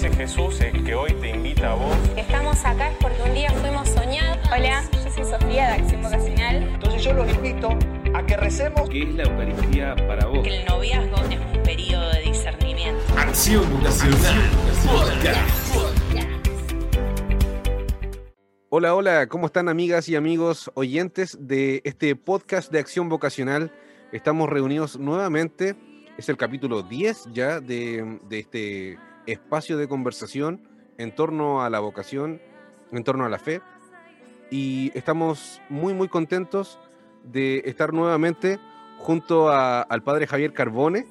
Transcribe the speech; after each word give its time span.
Ese 0.00 0.16
Jesús 0.16 0.58
es 0.62 0.82
que 0.82 0.94
hoy 0.94 1.12
te 1.20 1.28
invita 1.28 1.72
a 1.72 1.74
vos. 1.74 1.94
Estamos 2.16 2.64
acá 2.64 2.88
es 2.88 2.96
porque 3.02 3.20
un 3.20 3.34
día 3.34 3.50
fuimos 3.50 3.86
soñados. 3.86 4.38
Hola, 4.50 4.82
yo 4.92 5.10
soy 5.10 5.24
Sofía 5.24 5.66
de 5.66 5.72
Acción 5.74 6.00
Vocacional. 6.00 6.56
Entonces 6.56 7.04
yo 7.04 7.12
los 7.12 7.30
invito 7.34 7.78
a 8.14 8.24
que 8.24 8.34
recemos. 8.38 8.88
¿Qué 8.88 9.02
es 9.02 9.14
la 9.14 9.24
Eucaristía 9.24 9.94
para 10.08 10.24
vos? 10.24 10.42
Que 10.42 10.60
el 10.60 10.64
noviazgo 10.64 11.16
es 11.16 11.38
un 11.54 11.62
periodo 11.62 12.08
de 12.12 12.20
discernimiento. 12.22 13.02
Acción 13.18 13.70
Vocacional. 13.74 14.40
Hola, 18.70 18.94
hola, 18.94 19.26
¿cómo 19.26 19.44
están 19.44 19.68
amigas 19.68 20.08
y 20.08 20.16
amigos 20.16 20.70
oyentes 20.76 21.36
de 21.42 21.82
este 21.84 22.16
podcast 22.16 22.72
de 22.72 22.78
Acción 22.78 23.10
Vocacional? 23.10 23.70
Estamos 24.12 24.48
reunidos 24.48 24.98
nuevamente, 24.98 25.76
es 26.16 26.30
el 26.30 26.38
capítulo 26.38 26.82
10 26.82 27.26
ya 27.34 27.60
de, 27.60 28.18
de 28.30 28.38
este 28.38 29.09
espacio 29.26 29.76
de 29.76 29.88
conversación 29.88 30.68
en 30.98 31.14
torno 31.14 31.62
a 31.62 31.70
la 31.70 31.80
vocación, 31.80 32.40
en 32.92 33.04
torno 33.04 33.24
a 33.24 33.28
la 33.28 33.38
fe. 33.38 33.62
Y 34.50 34.90
estamos 34.94 35.62
muy, 35.68 35.94
muy 35.94 36.08
contentos 36.08 36.78
de 37.24 37.62
estar 37.64 37.92
nuevamente 37.92 38.58
junto 38.98 39.50
a, 39.50 39.82
al 39.82 40.02
padre 40.02 40.26
Javier 40.26 40.52
Carbone, 40.52 41.06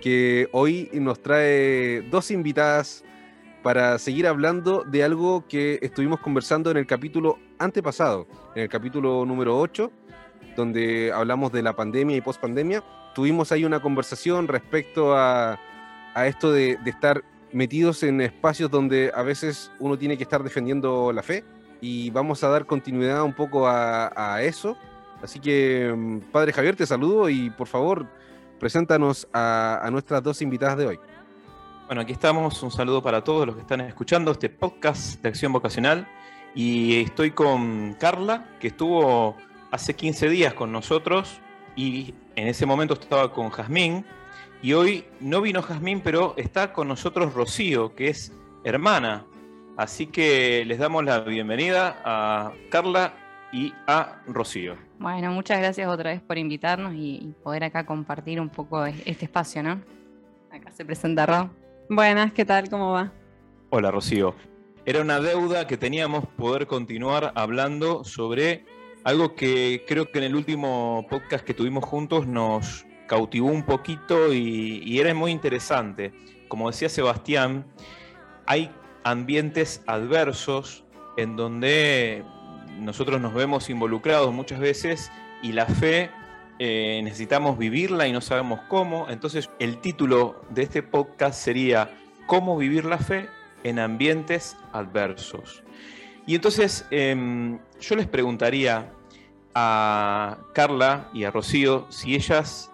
que 0.00 0.48
hoy 0.52 0.90
nos 0.92 1.20
trae 1.20 2.02
dos 2.10 2.30
invitadas 2.30 3.04
para 3.62 3.98
seguir 3.98 4.26
hablando 4.26 4.84
de 4.84 5.02
algo 5.02 5.46
que 5.48 5.78
estuvimos 5.80 6.20
conversando 6.20 6.70
en 6.70 6.76
el 6.76 6.86
capítulo 6.86 7.38
antepasado, 7.58 8.26
en 8.54 8.64
el 8.64 8.68
capítulo 8.68 9.24
número 9.24 9.58
8, 9.58 9.90
donde 10.56 11.10
hablamos 11.12 11.50
de 11.50 11.62
la 11.62 11.74
pandemia 11.74 12.16
y 12.16 12.20
pospandemia. 12.20 12.84
Tuvimos 13.14 13.50
ahí 13.52 13.64
una 13.64 13.80
conversación 13.80 14.48
respecto 14.48 15.16
a, 15.16 15.58
a 16.14 16.26
esto 16.26 16.52
de, 16.52 16.76
de 16.84 16.90
estar 16.90 17.24
metidos 17.54 18.02
en 18.02 18.20
espacios 18.20 18.70
donde 18.70 19.10
a 19.14 19.22
veces 19.22 19.70
uno 19.78 19.96
tiene 19.96 20.16
que 20.16 20.24
estar 20.24 20.42
defendiendo 20.42 21.12
la 21.12 21.22
fe 21.22 21.44
y 21.80 22.10
vamos 22.10 22.42
a 22.44 22.48
dar 22.48 22.66
continuidad 22.66 23.22
un 23.22 23.32
poco 23.32 23.66
a, 23.66 24.12
a 24.16 24.42
eso. 24.42 24.76
Así 25.22 25.40
que, 25.40 25.92
mm, 25.96 26.18
Padre 26.32 26.52
Javier, 26.52 26.76
te 26.76 26.86
saludo 26.86 27.28
y 27.28 27.50
por 27.50 27.66
favor, 27.66 28.06
preséntanos 28.58 29.28
a, 29.32 29.80
a 29.82 29.90
nuestras 29.90 30.22
dos 30.22 30.42
invitadas 30.42 30.76
de 30.78 30.86
hoy. 30.86 30.98
Bueno, 31.86 32.02
aquí 32.02 32.12
estamos. 32.12 32.62
Un 32.62 32.70
saludo 32.70 33.02
para 33.02 33.22
todos 33.22 33.46
los 33.46 33.56
que 33.56 33.62
están 33.62 33.82
escuchando 33.82 34.32
este 34.32 34.48
podcast 34.48 35.22
de 35.22 35.28
Acción 35.28 35.52
Vocacional. 35.52 36.08
Y 36.54 37.02
estoy 37.02 37.32
con 37.32 37.94
Carla, 37.94 38.48
que 38.60 38.68
estuvo 38.68 39.36
hace 39.70 39.94
15 39.94 40.28
días 40.28 40.54
con 40.54 40.72
nosotros 40.72 41.40
y 41.76 42.14
en 42.36 42.46
ese 42.48 42.64
momento 42.64 42.94
estaba 42.94 43.32
con 43.32 43.50
Jazmín. 43.50 44.06
Y 44.64 44.72
hoy 44.72 45.04
no 45.20 45.42
vino 45.42 45.60
Jazmín, 45.60 46.00
pero 46.00 46.32
está 46.38 46.72
con 46.72 46.88
nosotros 46.88 47.34
Rocío, 47.34 47.94
que 47.94 48.08
es 48.08 48.32
hermana. 48.64 49.26
Así 49.76 50.06
que 50.06 50.64
les 50.64 50.78
damos 50.78 51.04
la 51.04 51.20
bienvenida 51.20 52.00
a 52.02 52.50
Carla 52.70 53.12
y 53.52 53.74
a 53.86 54.22
Rocío. 54.26 54.76
Bueno, 54.98 55.32
muchas 55.32 55.58
gracias 55.58 55.86
otra 55.86 56.12
vez 56.12 56.22
por 56.22 56.38
invitarnos 56.38 56.94
y, 56.94 57.34
poder 57.42 57.64
acá 57.64 57.84
compartir 57.84 58.40
un 58.40 58.48
poco 58.48 58.86
este 58.86 59.26
espacio, 59.26 59.62
¿no? 59.62 59.82
Acá 60.50 60.70
se 60.70 60.86
presenta 60.86 61.26
Ro. 61.26 61.50
Buenas, 61.90 62.32
¿qué 62.32 62.46
tal? 62.46 62.70
¿Cómo 62.70 62.92
va? 62.92 63.12
Hola 63.68 63.90
Rocío. 63.90 64.34
Era 64.86 65.02
una 65.02 65.20
deuda 65.20 65.66
que 65.66 65.76
teníamos 65.76 66.26
poder 66.38 66.66
continuar 66.66 67.32
hablando 67.34 68.02
sobre 68.02 68.64
algo 69.04 69.34
que 69.34 69.84
creo 69.86 70.10
que 70.10 70.20
en 70.20 70.24
el 70.24 70.34
último 70.34 71.06
podcast 71.10 71.44
que 71.44 71.52
tuvimos 71.52 71.84
juntos 71.84 72.26
nos 72.26 72.86
cautivó 73.06 73.48
un 73.48 73.64
poquito 73.64 74.32
y, 74.32 74.82
y 74.84 75.00
era 75.00 75.14
muy 75.14 75.30
interesante. 75.30 76.12
Como 76.48 76.70
decía 76.70 76.88
Sebastián, 76.88 77.66
hay 78.46 78.70
ambientes 79.04 79.82
adversos 79.86 80.84
en 81.16 81.36
donde 81.36 82.24
nosotros 82.78 83.20
nos 83.20 83.34
vemos 83.34 83.70
involucrados 83.70 84.32
muchas 84.32 84.58
veces 84.58 85.10
y 85.42 85.52
la 85.52 85.66
fe 85.66 86.10
eh, 86.58 87.00
necesitamos 87.02 87.58
vivirla 87.58 88.06
y 88.06 88.12
no 88.12 88.20
sabemos 88.20 88.60
cómo. 88.68 89.06
Entonces 89.08 89.50
el 89.58 89.78
título 89.78 90.42
de 90.50 90.62
este 90.62 90.82
podcast 90.82 91.38
sería 91.40 91.90
¿Cómo 92.26 92.56
vivir 92.56 92.84
la 92.84 92.98
fe 92.98 93.28
en 93.64 93.78
ambientes 93.78 94.56
adversos? 94.72 95.62
Y 96.26 96.34
entonces 96.34 96.86
eh, 96.90 97.58
yo 97.80 97.96
les 97.96 98.06
preguntaría 98.06 98.90
a 99.54 100.38
Carla 100.54 101.10
y 101.12 101.24
a 101.24 101.30
Rocío 101.30 101.86
si 101.90 102.14
ellas 102.14 102.70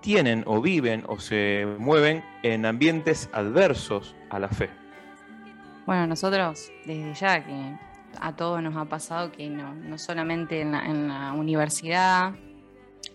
tienen 0.00 0.44
o 0.46 0.60
viven 0.60 1.04
o 1.06 1.18
se 1.18 1.66
mueven 1.78 2.24
en 2.42 2.66
ambientes 2.66 3.28
adversos 3.32 4.14
a 4.30 4.38
la 4.38 4.48
fe. 4.48 4.70
Bueno, 5.86 6.06
nosotros 6.06 6.70
desde 6.86 7.14
ya 7.14 7.44
que 7.44 7.76
a 8.20 8.34
todos 8.34 8.62
nos 8.62 8.76
ha 8.76 8.84
pasado 8.84 9.32
que 9.32 9.48
no, 9.48 9.74
no 9.74 9.98
solamente 9.98 10.60
en 10.60 10.72
la, 10.72 10.84
en 10.86 11.08
la 11.08 11.32
universidad, 11.32 12.34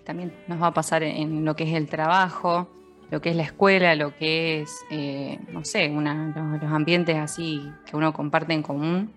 también 0.03 0.34
nos 0.47 0.62
va 0.62 0.68
a 0.68 0.73
pasar 0.73 1.03
en 1.03 1.46
lo 1.46 1.56
que 1.56 1.63
es 1.63 1.73
el 1.73 1.88
trabajo, 1.88 2.69
lo 3.12 3.22
que 3.22 3.29
es 3.29 3.35
la 3.35 3.44
escuela, 3.44 3.96
lo 3.96 4.16
que 4.16 4.62
es, 4.62 4.85
eh, 4.90 5.40
no 5.52 5.63
sé, 5.63 5.90
una, 5.90 6.59
los, 6.62 6.72
ambientes 6.72 7.17
así 7.17 7.72
que 7.85 7.96
uno 7.96 8.13
comparte 8.13 8.53
en 8.53 8.63
común 8.63 9.12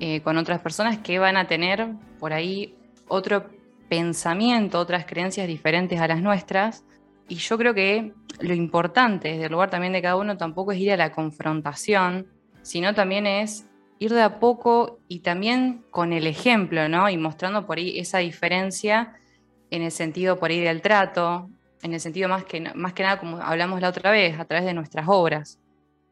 eh, 0.00 0.20
con 0.20 0.36
otras 0.36 0.60
personas 0.60 0.98
que 0.98 1.18
van 1.18 1.36
a 1.36 1.46
tener 1.46 1.88
por 2.18 2.32
ahí 2.32 2.74
otro 3.08 3.46
pensamiento, 3.88 4.78
otras 4.78 5.06
creencias 5.06 5.46
diferentes 5.46 6.00
a 6.00 6.08
las 6.08 6.20
nuestras. 6.20 6.84
Y 7.28 7.36
yo 7.36 7.56
creo 7.56 7.74
que 7.74 8.12
lo 8.40 8.54
importante 8.54 9.28
desde 9.28 9.46
el 9.46 9.52
lugar 9.52 9.70
también 9.70 9.92
de 9.92 10.02
cada 10.02 10.16
uno 10.16 10.36
tampoco 10.36 10.72
es 10.72 10.78
ir 10.78 10.92
a 10.92 10.96
la 10.96 11.12
confrontación, 11.12 12.26
sino 12.62 12.94
también 12.94 13.26
es 13.26 13.66
ir 13.98 14.12
de 14.12 14.22
a 14.22 14.38
poco 14.38 14.98
y 15.08 15.20
también 15.20 15.84
con 15.90 16.12
el 16.12 16.26
ejemplo, 16.26 16.88
¿no? 16.88 17.08
Y 17.08 17.16
mostrando 17.16 17.66
por 17.66 17.78
ahí 17.78 17.98
esa 17.98 18.18
diferencia 18.18 19.14
en 19.70 19.82
el 19.82 19.90
sentido 19.90 20.38
por 20.38 20.50
ahí 20.50 20.60
del 20.60 20.82
trato, 20.82 21.48
en 21.82 21.94
el 21.94 22.00
sentido 22.00 22.28
más 22.28 22.44
que, 22.44 22.60
más 22.74 22.92
que 22.92 23.02
nada 23.02 23.18
como 23.18 23.38
hablamos 23.38 23.80
la 23.80 23.88
otra 23.88 24.10
vez, 24.10 24.38
a 24.38 24.44
través 24.44 24.66
de 24.66 24.74
nuestras 24.74 25.06
obras. 25.08 25.58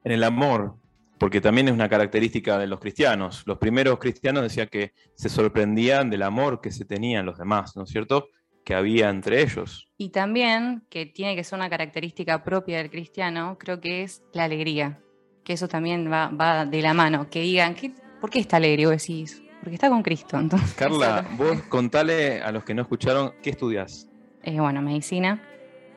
En 0.04 0.12
el 0.12 0.24
amor, 0.24 0.76
porque 1.22 1.40
también 1.40 1.68
es 1.68 1.74
una 1.74 1.88
característica 1.88 2.58
de 2.58 2.66
los 2.66 2.80
cristianos. 2.80 3.44
Los 3.46 3.58
primeros 3.58 4.00
cristianos 4.00 4.42
decían 4.42 4.66
que 4.66 4.92
se 5.14 5.28
sorprendían 5.28 6.10
del 6.10 6.24
amor 6.24 6.60
que 6.60 6.72
se 6.72 6.84
tenían 6.84 7.24
los 7.24 7.38
demás, 7.38 7.76
¿no 7.76 7.84
es 7.84 7.90
cierto? 7.90 8.26
Que 8.64 8.74
había 8.74 9.08
entre 9.08 9.40
ellos. 9.40 9.88
Y 9.96 10.08
también, 10.08 10.82
que 10.90 11.06
tiene 11.06 11.36
que 11.36 11.44
ser 11.44 11.60
una 11.60 11.70
característica 11.70 12.42
propia 12.42 12.78
del 12.78 12.90
cristiano, 12.90 13.56
creo 13.56 13.80
que 13.80 14.02
es 14.02 14.24
la 14.32 14.42
alegría, 14.42 14.98
que 15.44 15.52
eso 15.52 15.68
también 15.68 16.10
va, 16.10 16.26
va 16.26 16.66
de 16.66 16.82
la 16.82 16.92
mano, 16.92 17.30
que 17.30 17.42
digan, 17.42 17.76
¿qué, 17.76 17.92
¿por 18.20 18.28
qué 18.28 18.40
está 18.40 18.56
alegre? 18.56 18.86
Vos 18.86 18.96
decís, 18.96 19.44
porque 19.60 19.76
está 19.76 19.90
con 19.90 20.02
Cristo. 20.02 20.36
Entonces, 20.40 20.74
Carla, 20.74 21.24
vos 21.38 21.62
contale 21.68 22.42
a 22.42 22.50
los 22.50 22.64
que 22.64 22.74
no 22.74 22.82
escucharon, 22.82 23.32
¿qué 23.40 23.50
estudias? 23.50 24.08
Eh, 24.42 24.58
bueno, 24.58 24.82
medicina. 24.82 25.40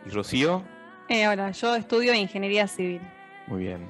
¿Y 0.05 0.09
Rocío? 0.09 0.63
Eh, 1.09 1.27
hola, 1.27 1.49
yo 1.49 1.75
estudio 1.75 2.13
ingeniería 2.13 2.67
civil. 2.67 3.01
Muy 3.47 3.63
bien. 3.63 3.89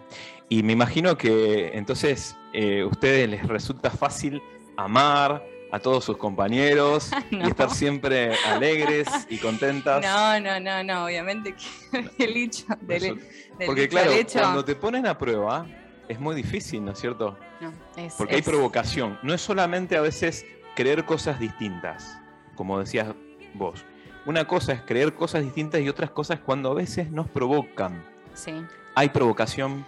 Y 0.50 0.64
me 0.64 0.74
imagino 0.74 1.18
que 1.18 1.72
entonces 1.78 2.36
eh, 2.54 2.82
a 2.82 2.88
ustedes 2.88 3.28
les 3.30 3.48
resulta 3.48 3.90
fácil 3.90 4.42
amar 4.78 5.44
a 5.72 5.80
todos 5.80 6.06
sus 6.06 6.18
compañeros 6.18 7.10
no. 7.32 7.46
y 7.46 7.50
estar 7.50 7.70
siempre 7.70 8.34
alegres 8.48 9.08
y 9.30 9.38
contentas. 9.38 10.04
No, 10.04 10.40
no, 10.40 10.60
no, 10.60 10.84
no, 10.84 11.06
obviamente 11.06 11.56
que 11.90 12.10
el 12.24 12.38
hecho 12.38 12.66
del, 12.82 13.02
del 13.02 13.20
Porque 13.66 13.82
dicho 13.82 13.92
claro, 13.92 14.12
al 14.12 14.18
hecho, 14.18 14.40
cuando 14.40 14.64
te 14.66 14.76
ponen 14.76 15.08
a 15.08 15.18
prueba 15.18 15.66
es 16.08 16.20
muy 16.20 16.36
difícil, 16.36 16.86
¿no 16.86 16.92
es 16.92 17.00
cierto? 17.00 17.38
no, 17.60 17.74
es- 17.98 18.14
Porque 18.14 18.36
es- 18.38 18.48
hay 18.48 18.54
provocación. 18.54 19.18
No 19.24 19.34
es 19.34 19.42
solamente 19.42 19.98
a 19.98 20.02
veces 20.02 20.46
creer 20.76 21.06
cosas 21.06 21.40
distintas, 21.40 22.20
como 22.56 22.80
decías 22.80 23.08
vos. 23.56 23.84
Una 24.28 24.46
cosa 24.48 24.74
es 24.74 24.82
creer 24.82 25.14
cosas 25.14 25.44
distintas 25.44 25.82
y 25.82 25.90
otras 25.90 26.12
cosas 26.12 26.40
cuando 26.40 26.72
a 26.72 26.74
veces 26.76 27.10
nos 27.12 27.28
provocan. 27.30 28.04
Sí. 28.34 28.54
Hay 28.94 29.10
provocación. 29.10 29.86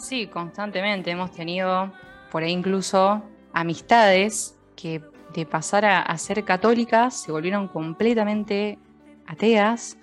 Sí, 0.00 0.26
constantemente 0.28 1.10
hemos 1.10 1.30
tenido 1.30 1.92
por 2.30 2.42
ahí 2.42 2.52
incluso 2.52 3.22
amistades 3.52 4.56
que 4.74 5.02
de 5.34 5.44
pasar 5.44 5.84
a, 5.84 6.16
ser 6.16 6.42
católicas 6.44 7.20
se 7.22 7.30
volvieron 7.30 7.68
completamente 7.68 8.78
ateas 9.26 9.98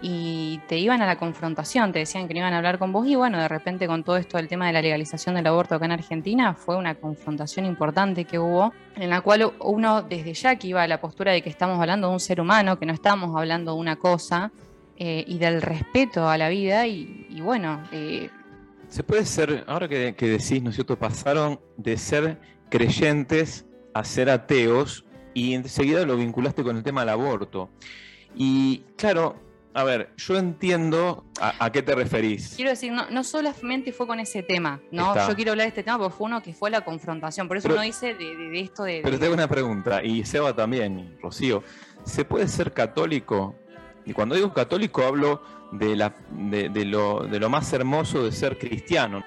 y 0.00 0.60
te 0.66 0.78
iban 0.78 1.02
a 1.02 1.06
la 1.06 1.16
confrontación, 1.16 1.92
te 1.92 2.00
decían 2.00 2.26
que 2.26 2.34
no 2.34 2.40
iban 2.40 2.54
a 2.54 2.56
hablar 2.56 2.78
con 2.78 2.90
vos 2.90 3.06
y 3.06 3.16
bueno, 3.16 3.38
de 3.38 3.46
repente 3.46 3.86
con 3.86 4.02
todo 4.02 4.16
esto 4.16 4.38
del 4.38 4.48
tema 4.48 4.66
de 4.66 4.72
la 4.72 4.82
legalización 4.82 5.34
del 5.34 5.46
aborto 5.46 5.74
acá 5.74 5.84
en 5.84 5.92
Argentina 5.92 6.54
fue 6.54 6.76
una 6.76 6.94
confrontación 6.94 7.66
importante 7.66 8.24
que 8.24 8.38
hubo 8.38 8.72
en 8.96 9.10
la 9.10 9.20
cual 9.20 9.52
uno 9.60 10.02
desde 10.02 10.32
ya 10.32 10.56
que 10.56 10.68
iba 10.68 10.82
a 10.82 10.88
la 10.88 11.00
postura 11.00 11.32
de 11.32 11.42
que 11.42 11.50
estamos 11.50 11.78
hablando 11.78 12.08
de 12.08 12.14
un 12.14 12.20
ser 12.20 12.40
humano, 12.40 12.78
que 12.78 12.86
no 12.86 12.94
estamos 12.94 13.36
hablando 13.36 13.74
de 13.74 13.78
una 13.78 13.96
cosa 13.96 14.50
eh, 14.96 15.22
y 15.26 15.38
del 15.38 15.60
respeto 15.60 16.28
a 16.28 16.38
la 16.38 16.48
vida 16.48 16.86
y, 16.86 17.26
y 17.30 17.40
bueno, 17.40 17.82
eh, 17.92 18.30
Se 18.94 19.02
puede 19.02 19.26
ser, 19.26 19.64
ahora 19.66 19.88
que, 19.88 20.14
que 20.16 20.28
decís, 20.28 20.62
¿no 20.62 20.70
es 20.70 20.76
cierto? 20.76 20.96
Pasaron 20.96 21.58
de 21.76 21.96
ser 21.96 22.38
creyentes 22.70 23.66
a 23.92 24.04
ser 24.04 24.30
ateos 24.30 25.04
y 25.34 25.54
enseguida 25.54 26.06
lo 26.06 26.16
vinculaste 26.16 26.62
con 26.62 26.76
el 26.76 26.84
tema 26.84 27.00
del 27.00 27.08
aborto. 27.08 27.70
Y 28.36 28.84
claro, 28.96 29.34
a 29.74 29.82
ver, 29.82 30.12
yo 30.16 30.36
entiendo 30.36 31.24
a, 31.40 31.64
a 31.64 31.72
qué 31.72 31.82
te 31.82 31.92
referís. 31.96 32.52
Quiero 32.54 32.70
decir, 32.70 32.92
no, 32.92 33.10
no 33.10 33.24
solamente 33.24 33.92
fue 33.92 34.06
con 34.06 34.20
ese 34.20 34.44
tema, 34.44 34.80
¿no? 34.92 35.08
Está. 35.08 35.28
Yo 35.28 35.34
quiero 35.34 35.50
hablar 35.50 35.64
de 35.64 35.68
este 35.70 35.82
tema 35.82 35.98
porque 35.98 36.14
fue 36.16 36.26
uno 36.26 36.40
que 36.40 36.54
fue 36.54 36.70
la 36.70 36.82
confrontación. 36.84 37.48
Por 37.48 37.56
eso 37.56 37.64
Pero- 37.66 37.80
uno 37.80 37.82
dice 37.82 38.14
de, 38.14 38.36
de- 38.36 38.48
de 38.48 38.60
esto 38.60 38.84
de. 38.84 39.00
Pero 39.02 39.14
de- 39.16 39.18
te 39.18 39.24
hago 39.24 39.34
una 39.34 39.48
pregunta, 39.48 40.04
y 40.04 40.24
Seba 40.24 40.54
también, 40.54 41.00
y 41.00 41.20
Rocío. 41.20 41.64
¿Se 42.04 42.24
puede 42.24 42.46
ser 42.46 42.72
católico? 42.72 43.56
Y 44.06 44.12
cuando 44.12 44.36
digo 44.36 44.52
católico 44.52 45.02
hablo 45.02 45.42
de, 45.78 45.96
la, 45.96 46.14
de, 46.30 46.84
lo, 46.84 47.20
de 47.20 47.40
lo 47.40 47.48
más 47.48 47.72
hermoso 47.72 48.24
de 48.24 48.32
ser 48.32 48.58
cristiano. 48.58 49.22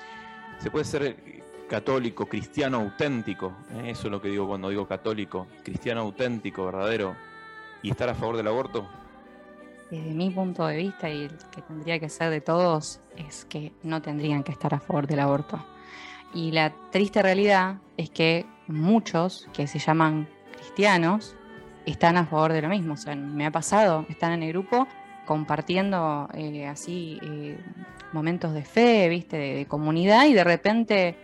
¿Se 0.60 0.72
puede 0.72 0.86
ser 0.86 1.44
católico, 1.70 2.26
cristiano 2.26 2.78
auténtico? 2.78 3.54
¿eh? 3.74 3.92
Eso 3.92 4.08
es 4.08 4.12
lo 4.12 4.22
que 4.22 4.30
digo 4.30 4.48
cuando 4.48 4.70
digo 4.70 4.88
católico. 4.88 5.48
Cristiano 5.64 6.02
auténtico, 6.02 6.66
verdadero. 6.66 7.16
¿Y 7.82 7.92
estar 7.92 8.10
a 8.10 8.16
favor 8.16 8.38
del 8.38 8.48
aborto? 8.48 8.88
Desde 9.92 10.12
mi 10.12 10.30
punto 10.30 10.66
de 10.68 10.78
vista 10.78 11.10
y 11.10 11.24
el 11.24 11.38
que 11.52 11.62
tendría 11.62 12.00
que 12.00 12.10
ser 12.10 12.30
de 12.30 12.42
todos 12.42 13.00
es 13.16 13.46
que 13.46 13.72
no 13.84 14.02
tendrían 14.02 14.44
que 14.44 14.52
estar 14.52 14.74
a 14.74 14.80
favor 14.80 15.08
del 15.08 15.20
aborto. 15.20 15.64
Y 16.34 16.52
la 16.52 16.74
triste 16.92 17.22
realidad 17.22 17.78
es 17.96 18.10
que 18.10 18.46
muchos 18.68 19.48
que 19.54 19.68
se 19.68 19.80
llaman 19.80 20.28
cristianos 20.52 21.36
están 21.86 22.18
a 22.18 22.26
favor 22.26 22.52
de 22.52 22.62
lo 22.62 22.70
mismo. 22.70 22.96
O 22.96 22.98
sea, 22.98 23.16
me 23.16 23.46
ha 23.46 23.52
pasado, 23.52 24.06
están 24.10 24.34
en 24.34 24.44
el 24.44 24.50
grupo 24.50 24.88
compartiendo 25.28 26.28
eh, 26.34 26.66
así 26.66 27.20
eh, 27.22 27.60
momentos 28.14 28.54
de 28.54 28.64
fe, 28.64 29.08
viste, 29.10 29.38
de, 29.38 29.54
de 29.56 29.66
comunidad 29.68 30.26
y 30.26 30.34
de 30.34 30.44
repente 30.44 31.16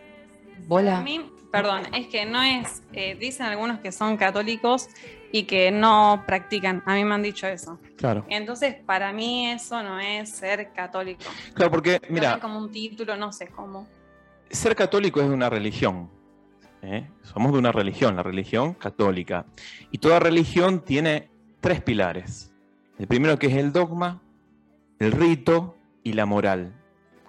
Para 0.53 0.67
bola. 0.67 1.01
mí, 1.01 1.21
perdón, 1.51 1.81
es 1.95 2.07
que 2.07 2.25
no 2.25 2.43
es, 2.43 2.83
eh, 2.93 3.15
dicen 3.19 3.47
algunos 3.47 3.79
que 3.79 3.91
son 3.91 4.17
católicos 4.17 4.87
y 5.31 5.43
que 5.43 5.71
no 5.71 6.23
practican. 6.27 6.83
A 6.85 6.93
mí 6.93 7.03
me 7.03 7.15
han 7.15 7.23
dicho 7.23 7.47
eso. 7.47 7.79
Claro. 7.97 8.23
Entonces, 8.29 8.75
para 8.85 9.11
mí 9.13 9.49
eso 9.49 9.81
no 9.81 9.99
es 9.99 10.29
ser 10.29 10.71
católico. 10.73 11.23
Claro, 11.55 11.71
porque, 11.71 11.99
mira, 12.09 12.39
como 12.39 12.59
un 12.59 12.69
título, 12.71 13.15
no 13.15 13.31
sé 13.31 13.47
cómo. 13.47 13.87
ser 14.51 14.75
católico 14.75 15.21
es 15.21 15.27
de 15.29 15.33
una 15.33 15.49
religión. 15.49 16.07
¿eh? 16.83 17.07
Somos 17.23 17.51
de 17.53 17.57
una 17.57 17.71
religión, 17.71 18.15
la 18.15 18.21
religión 18.21 18.73
católica. 18.75 19.45
Y 19.89 19.97
toda 19.97 20.19
religión 20.19 20.81
tiene 20.85 21.29
tres 21.61 21.81
pilares. 21.81 22.52
El 22.97 23.07
primero 23.07 23.37
que 23.39 23.47
es 23.47 23.55
el 23.55 23.71
dogma, 23.71 24.21
el 24.99 25.11
rito 25.11 25.75
y 26.03 26.13
la 26.13 26.25
moral. 26.25 26.79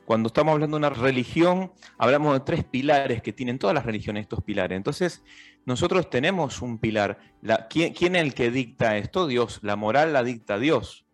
Cuando 0.04 0.26
estamos 0.26 0.52
hablando 0.52 0.76
de 0.76 0.86
una 0.86 0.90
religión, 0.90 1.72
hablamos 1.96 2.34
de 2.34 2.40
tres 2.40 2.64
pilares 2.64 3.22
que 3.22 3.32
tienen 3.32 3.58
todas 3.58 3.74
las 3.74 3.86
religiones 3.86 4.22
estos 4.22 4.42
pilares. 4.42 4.76
Entonces, 4.76 5.24
nosotros 5.64 6.10
tenemos 6.10 6.60
un 6.60 6.78
pilar. 6.78 7.18
La- 7.40 7.68
¿quién, 7.68 7.94
es 7.98 8.22
el 8.22 8.34
que 8.34 8.50
dicta 8.50 8.98
esto? 8.98 9.26
Dios. 9.26 9.60
La 9.62 9.76
moral 9.76 10.12
la 10.12 10.22
dicta 10.22 10.58
Dios. 10.58 11.06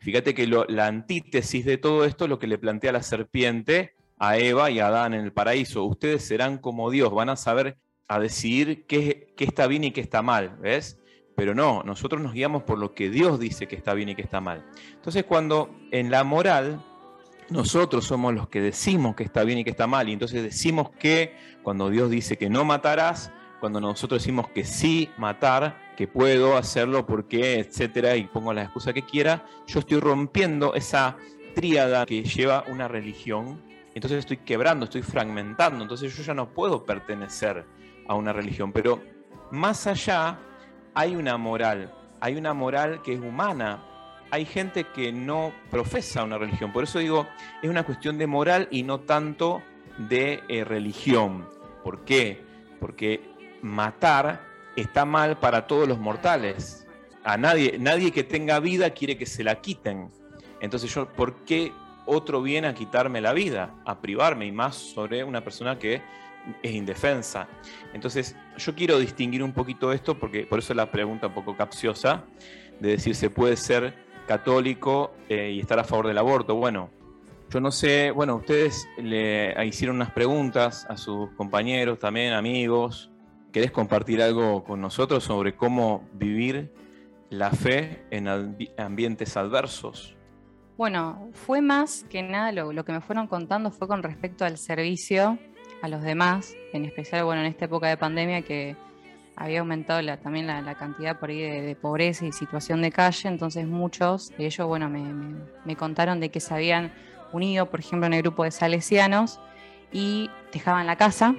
Fíjate 0.00 0.34
que 0.34 0.46
la 0.46 0.86
antítesis 0.86 1.64
de 1.64 1.78
todo 1.78 2.04
esto 2.04 2.24
es 2.24 2.30
lo 2.30 2.38
que 2.38 2.46
le 2.46 2.58
plantea 2.58 2.92
la 2.92 3.02
serpiente 3.02 3.94
a 4.18 4.36
Eva 4.36 4.70
y 4.70 4.80
a 4.80 4.88
Adán 4.88 5.14
en 5.14 5.24
el 5.24 5.32
paraíso. 5.32 5.84
Ustedes 5.84 6.22
serán 6.22 6.58
como 6.58 6.90
Dios, 6.90 7.12
van 7.14 7.30
a 7.30 7.36
saber 7.36 7.78
a 8.06 8.20
decidir 8.20 8.84
qué, 8.86 9.32
qué 9.36 9.44
está 9.44 9.66
bien 9.66 9.84
y 9.84 9.90
qué 9.92 10.02
está 10.02 10.20
mal, 10.20 10.58
¿ves? 10.60 11.00
Pero 11.36 11.54
no, 11.54 11.82
nosotros 11.84 12.20
nos 12.20 12.32
guiamos 12.32 12.62
por 12.62 12.78
lo 12.78 12.94
que 12.94 13.10
Dios 13.10 13.38
dice 13.38 13.68
que 13.68 13.76
está 13.76 13.94
bien 13.94 14.08
y 14.08 14.14
que 14.14 14.22
está 14.22 14.40
mal. 14.40 14.64
Entonces 14.94 15.24
cuando 15.24 15.70
en 15.92 16.10
la 16.10 16.24
moral 16.24 16.82
nosotros 17.50 18.04
somos 18.04 18.34
los 18.34 18.48
que 18.48 18.60
decimos 18.60 19.14
que 19.14 19.22
está 19.22 19.44
bien 19.44 19.58
y 19.58 19.64
que 19.64 19.70
está 19.70 19.86
mal, 19.86 20.08
y 20.08 20.12
entonces 20.12 20.42
decimos 20.42 20.90
que 20.98 21.36
cuando 21.62 21.90
Dios 21.90 22.10
dice 22.10 22.36
que 22.36 22.48
no 22.48 22.64
matarás, 22.64 23.30
cuando 23.60 23.80
nosotros 23.80 24.22
decimos 24.22 24.48
que 24.48 24.64
sí 24.64 25.10
matar, 25.16 25.94
que 25.96 26.08
puedo 26.08 26.56
hacerlo 26.56 27.06
porque, 27.06 27.60
etcétera, 27.60 28.16
y 28.16 28.24
pongo 28.24 28.52
la 28.52 28.62
excusa 28.62 28.92
que 28.92 29.02
quiera, 29.02 29.46
yo 29.66 29.80
estoy 29.80 30.00
rompiendo 30.00 30.74
esa 30.74 31.16
tríada 31.54 32.04
que 32.04 32.22
lleva 32.22 32.64
una 32.68 32.88
religión, 32.88 33.62
entonces 33.94 34.18
estoy 34.18 34.38
quebrando, 34.38 34.84
estoy 34.84 35.02
fragmentando, 35.02 35.82
entonces 35.82 36.14
yo 36.14 36.22
ya 36.22 36.34
no 36.34 36.50
puedo 36.50 36.84
pertenecer 36.84 37.64
a 38.06 38.14
una 38.14 38.32
religión, 38.32 38.72
pero 38.72 39.02
más 39.50 39.86
allá 39.86 40.38
hay 40.96 41.14
una 41.14 41.36
moral, 41.36 41.92
hay 42.20 42.36
una 42.36 42.54
moral 42.54 43.02
que 43.02 43.12
es 43.12 43.20
humana, 43.20 43.82
hay 44.30 44.46
gente 44.46 44.84
que 44.84 45.12
no 45.12 45.52
profesa 45.70 46.24
una 46.24 46.38
religión, 46.38 46.72
por 46.72 46.84
eso 46.84 46.98
digo, 46.98 47.26
es 47.62 47.68
una 47.68 47.84
cuestión 47.84 48.16
de 48.16 48.26
moral 48.26 48.66
y 48.70 48.82
no 48.82 49.00
tanto 49.00 49.62
de 49.98 50.42
eh, 50.48 50.64
religión. 50.64 51.46
¿Por 51.84 52.04
qué? 52.06 52.42
Porque 52.80 53.20
matar 53.60 54.40
está 54.74 55.04
mal 55.04 55.38
para 55.38 55.66
todos 55.66 55.86
los 55.86 55.98
mortales. 55.98 56.86
A 57.24 57.36
nadie, 57.36 57.76
nadie 57.78 58.10
que 58.10 58.24
tenga 58.24 58.58
vida 58.58 58.90
quiere 58.90 59.18
que 59.18 59.26
se 59.26 59.44
la 59.44 59.60
quiten. 59.60 60.10
Entonces 60.60 60.92
yo, 60.94 61.12
¿por 61.12 61.44
qué 61.44 61.72
otro 62.06 62.40
viene 62.40 62.68
a 62.68 62.74
quitarme 62.74 63.20
la 63.20 63.34
vida, 63.34 63.74
a 63.84 64.00
privarme 64.00 64.46
y 64.46 64.52
más 64.52 64.76
sobre 64.76 65.24
una 65.24 65.42
persona 65.42 65.78
que 65.78 66.00
es 66.62 66.72
indefensa? 66.72 67.48
Entonces 67.92 68.36
yo 68.56 68.74
quiero 68.74 68.98
distinguir 68.98 69.42
un 69.42 69.52
poquito 69.52 69.92
esto 69.92 70.18
porque 70.18 70.46
por 70.46 70.58
eso 70.58 70.74
la 70.74 70.90
pregunta 70.90 71.26
un 71.28 71.34
poco 71.34 71.56
capciosa 71.56 72.24
de 72.80 72.90
decir 72.90 73.14
se 73.14 73.30
puede 73.30 73.56
ser 73.56 73.94
católico 74.26 75.14
eh, 75.28 75.52
y 75.52 75.60
estar 75.60 75.78
a 75.78 75.84
favor 75.84 76.08
del 76.08 76.18
aborto. 76.18 76.54
Bueno, 76.56 76.90
yo 77.48 77.60
no 77.60 77.70
sé, 77.70 78.10
bueno, 78.10 78.36
ustedes 78.36 78.88
le 78.98 79.54
hicieron 79.66 79.96
unas 79.96 80.10
preguntas 80.10 80.84
a 80.88 80.96
sus 80.96 81.30
compañeros, 81.32 81.98
también 81.98 82.32
amigos. 82.32 83.10
¿Querés 83.52 83.70
compartir 83.70 84.20
algo 84.20 84.64
con 84.64 84.80
nosotros 84.80 85.24
sobre 85.24 85.54
cómo 85.54 86.06
vivir 86.12 86.72
la 87.30 87.50
fe 87.52 88.04
en 88.10 88.26
ambi- 88.26 88.70
ambientes 88.76 89.36
adversos? 89.36 90.14
Bueno, 90.76 91.30
fue 91.32 91.62
más 91.62 92.04
que 92.10 92.22
nada 92.22 92.52
lo 92.52 92.84
que 92.84 92.92
me 92.92 93.00
fueron 93.00 93.28
contando 93.28 93.70
fue 93.70 93.88
con 93.88 94.02
respecto 94.02 94.44
al 94.44 94.58
servicio 94.58 95.38
a 95.82 95.88
los 95.88 96.02
demás, 96.02 96.54
en 96.72 96.84
especial, 96.84 97.24
bueno, 97.24 97.42
en 97.42 97.48
esta 97.48 97.66
época 97.66 97.88
de 97.88 97.96
pandemia 97.96 98.42
que 98.42 98.76
había 99.36 99.60
aumentado 99.60 100.00
la- 100.02 100.16
también 100.16 100.46
la, 100.46 100.62
la 100.62 100.74
cantidad 100.74 101.18
por 101.18 101.28
ahí 101.30 101.40
de, 101.40 101.60
de 101.62 101.76
pobreza 101.76 102.24
y 102.24 102.32
situación 102.32 102.80
de 102.82 102.90
calle, 102.90 103.28
entonces 103.28 103.66
muchos 103.66 104.30
de 104.36 104.46
ellos, 104.46 104.66
bueno, 104.66 104.88
me, 104.88 105.00
me- 105.00 105.36
me 105.64 105.76
contaron 105.76 106.20
de 106.20 106.30
que 106.30 106.40
se 106.40 106.54
habían 106.54 106.92
unido, 107.32 107.66
por 107.70 107.80
ejemplo, 107.80 108.06
en 108.06 108.14
el 108.14 108.22
grupo 108.22 108.44
de 108.44 108.50
salesianos 108.50 109.38
y 109.92 110.30
dejaban 110.52 110.86
la 110.86 110.96
casa 110.96 111.34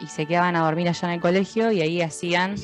y 0.00 0.06
se 0.08 0.26
quedaban 0.26 0.56
a 0.56 0.64
dormir 0.64 0.88
allá 0.88 1.06
en 1.08 1.14
el 1.14 1.20
colegio 1.20 1.70
y 1.70 1.80
ahí 1.80 2.02
hacían 2.02 2.56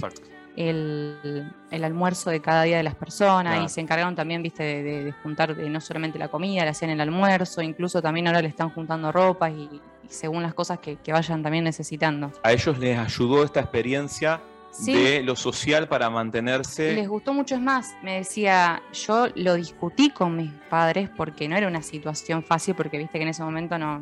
el, 0.57 1.51
el 1.71 1.85
almuerzo 1.85 2.31
de 2.31 2.41
cada 2.41 2.65
día 2.65 2.77
de 2.77 2.83
las 2.83 2.95
personas 2.95 3.53
Claro. 3.55 3.65
y 3.65 3.69
se 3.69 3.81
encargaron 3.81 4.15
también, 4.15 4.43
viste, 4.43 4.63
de, 4.63 4.83
de- 4.83 5.05
de 5.05 5.13
juntar 5.13 5.55
de 5.57 5.69
no 5.71 5.81
solamente 5.81 6.19
la 6.19 6.29
comida, 6.29 6.65
le 6.65 6.71
hacían 6.71 6.91
el 6.91 7.01
almuerzo, 7.01 7.63
incluso 7.63 8.03
también 8.03 8.27
ahora 8.27 8.43
le 8.43 8.49
están 8.49 8.71
juntando 8.71 9.13
ropas 9.13 9.53
y, 9.53 9.81
y 10.05 10.13
según 10.13 10.43
las 10.43 10.55
cosas 10.55 10.79
que, 10.79 10.97
que 10.97 11.13
vayan 11.13 11.43
también 11.43 11.65
necesitando. 11.65 12.33
A 12.43 12.53
ellos 12.53 12.79
les 12.79 12.99
ayudó 12.99 13.45
esta 13.45 13.61
experiencia 13.61 14.41
Sí. 14.75 14.95
de 14.95 15.23
lo 15.23 15.37
social 15.37 15.87
para 15.87 16.09
mantenerse. 16.09 16.95
les 16.95 17.07
gustó 17.07 17.35
mucho 17.35 17.55
es 17.57 17.61
más. 17.61 17.91
Me 18.03 18.15
decía, 18.17 18.83
yo 18.95 19.27
lo 19.35 19.53
discutí 19.55 20.09
con 20.09 20.35
mis 20.35 20.51
padres 20.71 21.11
porque 21.15 21.47
no 21.47 21.57
era 21.59 21.69
una 21.69 21.83
situación 21.83 22.43
fácil, 22.43 22.75
porque 22.75 22.97
viste 22.97 23.19
que 23.19 23.23
en 23.25 23.29
ese 23.29 23.43
momento 23.43 23.77
no 23.77 24.01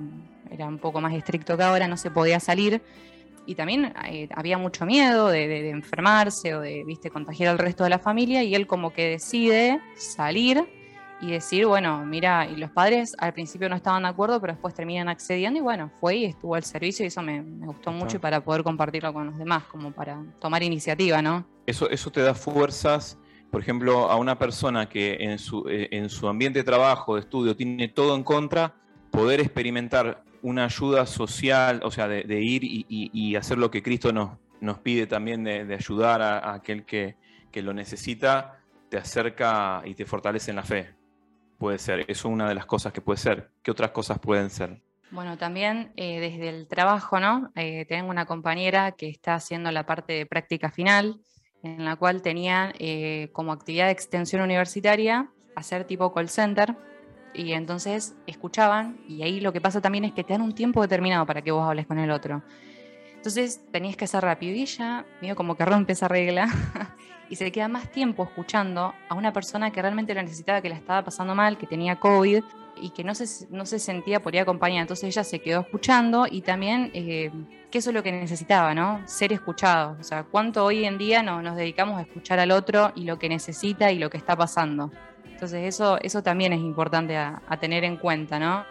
era 0.49 0.67
un 0.67 0.79
poco 0.79 1.01
más 1.01 1.13
estricto 1.13 1.57
que 1.57 1.65
ahora, 1.65 1.89
no 1.89 1.97
se 1.97 2.13
podía 2.13 2.39
salir. 2.39 2.81
Y 3.47 3.57
también 3.57 3.93
eh, 4.07 4.29
había 4.33 4.59
mucho 4.59 4.87
miedo 4.87 5.27
de, 5.29 5.49
de- 5.49 5.63
de 5.63 5.71
enfermarse 5.71 6.55
o 6.55 6.61
de 6.61 6.85
viste 6.85 7.11
contagiar 7.11 7.49
al 7.51 7.59
resto 7.59 7.83
de 7.83 7.91
la 7.91 7.99
familia. 7.99 8.45
Y 8.45 8.55
él 8.55 8.69
como 8.69 8.93
que 8.93 9.09
decide 9.11 9.81
salir 9.97 10.65
y 11.21 11.31
decir, 11.33 11.67
bueno, 11.67 12.05
mira, 12.07 12.47
y 12.49 12.57
los 12.57 12.71
padres 12.71 13.15
al 13.19 13.33
principio 13.33 13.69
no 13.69 13.77
estaban 13.77 14.03
de 14.05 14.09
acuerdo, 14.09 14.41
pero 14.41 14.55
después 14.55 14.75
terminan 14.75 15.09
accediendo 15.09 15.59
y 15.59 15.62
bueno, 15.62 15.91
fue 16.00 16.17
y 16.17 16.25
estuvo 16.25 16.55
al 16.55 16.65
servicio 16.65 17.05
y 17.05 17.09
eso 17.09 17.23
me, 17.23 17.43
me 17.43 17.67
gustó 17.67 17.93
mucho 17.93 18.17
y 18.17 18.21
para 18.21 18.43
poder 18.43 18.62
compartirlo 18.62 19.12
con 19.12 19.27
los 19.27 19.37
demás, 19.39 19.65
como 19.65 19.93
para 19.93 20.23
tomar 20.41 20.62
iniciativa, 20.62 21.21
¿no? 21.21 21.47
Eso, 21.67 21.91
eso 21.91 22.11
te 22.11 22.23
da 22.23 22.35
fuerzas, 22.35 23.19
por 23.50 23.61
ejemplo, 23.61 24.11
a 24.11 24.17
una 24.17 24.39
persona 24.39 24.89
que 24.89 25.17
en 25.21 25.39
su, 25.39 25.69
eh, 25.69 25.89
en 25.93 26.09
su 26.09 26.27
ambiente 26.27 26.61
de 26.61 26.65
trabajo, 26.65 27.15
de 27.17 27.21
estudio, 27.21 27.55
tiene 27.55 27.89
todo 27.89 28.17
en 28.17 28.23
contra, 28.23 28.75
poder 29.11 29.41
experimentar 29.41 30.25
una 30.43 30.65
ayuda 30.65 31.05
social, 31.05 31.81
o 31.85 31.91
sea, 31.91 32.09
de, 32.09 32.23
de 32.25 32.41
ir 32.41 32.65
y, 32.65 32.87
y- 32.89 33.11
y 33.12 33.37
hacer 33.37 33.59
lo 33.59 33.71
que 33.71 33.83
Cristo 33.83 34.11
nos, 34.12 34.39
nos 34.61 34.79
pide 34.79 35.07
también 35.07 35.45
de, 35.45 35.67
de 35.67 35.75
ayudar 35.75 36.23
a, 36.23 36.39
a 36.39 36.55
aquel 36.55 36.85
que, 36.87 37.17
que 37.50 37.61
lo 37.61 37.75
necesita, 37.75 38.61
te 38.89 38.97
acerca 38.97 39.83
y 39.85 39.95
te 39.95 40.07
fortalece 40.07 40.50
en 40.50 40.57
la 40.57 40.62
fe. 40.62 40.95
Puede 41.61 41.79
ser, 41.79 42.00
eso 42.09 42.11
es 42.11 42.25
una 42.25 42.49
de 42.49 42.55
las 42.55 42.64
cosas 42.64 42.90
que 42.90 43.02
puede 43.02 43.19
ser. 43.19 43.50
¿Qué 43.62 43.71
otras 43.71 43.90
cosas 43.90 44.19
pueden 44.19 44.49
ser? 44.49 44.81
Bueno, 45.11 45.37
también 45.37 45.93
eh, 45.95 46.19
desde 46.19 46.49
el 46.49 46.67
trabajo, 46.67 47.21
¿no? 47.21 47.52
Eh, 47.55 47.85
tengo 47.87 48.09
una 48.09 48.25
compañera 48.25 48.93
que 48.93 49.11
está 49.11 49.35
haciendo 49.35 49.71
la 49.71 49.85
parte 49.85 50.14
de 50.14 50.25
práctica 50.25 50.71
final, 50.71 51.21
en 51.62 51.85
la 51.85 51.97
cual 51.97 52.23
tenía 52.23 52.73
eh, 52.79 53.29
como 53.33 53.52
actividad 53.52 53.85
de 53.85 53.93
extensión 53.93 54.40
universitaria 54.40 55.29
hacer 55.55 55.85
tipo 55.85 56.14
call 56.14 56.31
center, 56.31 56.76
y 57.35 57.52
entonces 57.52 58.14
escuchaban, 58.26 58.99
y 59.07 59.23
ahí 59.23 59.40
lo 59.40 59.52
que 59.52 59.61
pasa 59.61 59.83
también 59.83 60.07
es 60.07 60.12
que 60.14 60.25
te 60.25 60.33
dan 60.33 60.40
un 60.40 60.55
tiempo 60.55 60.81
determinado 60.81 61.26
para 61.26 61.43
que 61.43 61.50
vos 61.50 61.69
hables 61.69 61.87
con 61.87 61.99
el 61.99 62.11
otro. 62.11 62.43
Entonces 63.21 63.61
tenías 63.71 63.97
que 63.97 64.07
ser 64.07 64.25
rápido 64.25 64.57
y 64.57 64.62
ella, 64.62 65.05
medio 65.21 65.37
como 65.37 65.55
que 65.55 65.67
rompe 65.67 65.93
esa 65.93 66.09
regla 66.09 66.49
y 67.29 67.37
se 67.37 67.45
le 67.45 67.53
queda 67.53 67.69
más 67.69 67.93
tiempo 67.93 68.25
escuchando 68.25 68.95
a 69.11 69.15
una 69.15 69.31
persona 69.31 69.71
que 69.71 69.83
realmente 69.83 70.15
lo 70.15 70.23
necesitaba, 70.23 70.62
que 70.62 70.71
la 70.71 70.77
estaba 70.77 71.05
pasando 71.05 71.35
mal, 71.35 71.59
que 71.59 71.67
tenía 71.67 71.97
COVID 71.97 72.43
y 72.81 72.89
que 72.89 73.05
no 73.05 73.15
se, 73.15 73.47
no 73.50 73.67
se 73.67 73.79
sentía 73.79 74.23
por 74.23 74.35
ir 74.35 74.41
acompañada. 74.41 74.81
Entonces 74.81 75.05
ella 75.05 75.23
se 75.23 75.39
quedó 75.39 75.61
escuchando 75.61 76.27
y 76.31 76.41
también 76.41 76.91
eh, 76.95 77.31
que 77.71 77.77
eso 77.77 77.91
es 77.91 77.95
lo 77.95 78.03
que 78.03 78.11
necesitaba, 78.11 78.75
¿no? 78.75 79.07
Ser 79.07 79.35
escuchado. 79.35 79.99
O 80.00 80.03
sea, 80.03 80.23
cuánto 80.23 80.65
hoy 80.65 80.87
en 80.87 80.97
día 80.97 81.23
no, 81.23 81.43
nos 81.43 81.57
dedicamos 81.57 81.99
a 81.99 82.00
escuchar 82.05 82.41
al 82.41 82.50
otro 82.50 82.91
y 82.95 83.05
lo 83.05 83.19
que 83.19 83.29
necesita 83.29 83.93
y 83.93 83.99
lo 83.99 84.09
que 84.09 84.17
está 84.17 84.35
pasando. 84.35 84.91
Entonces 85.31 85.69
eso, 85.69 85.99
eso 86.00 86.23
también 86.23 86.55
es 86.55 86.61
importante 86.61 87.19
a, 87.19 87.43
a 87.47 87.59
tener 87.59 87.85
en 87.85 87.99
cuenta, 87.99 88.39
¿no? 88.39 88.65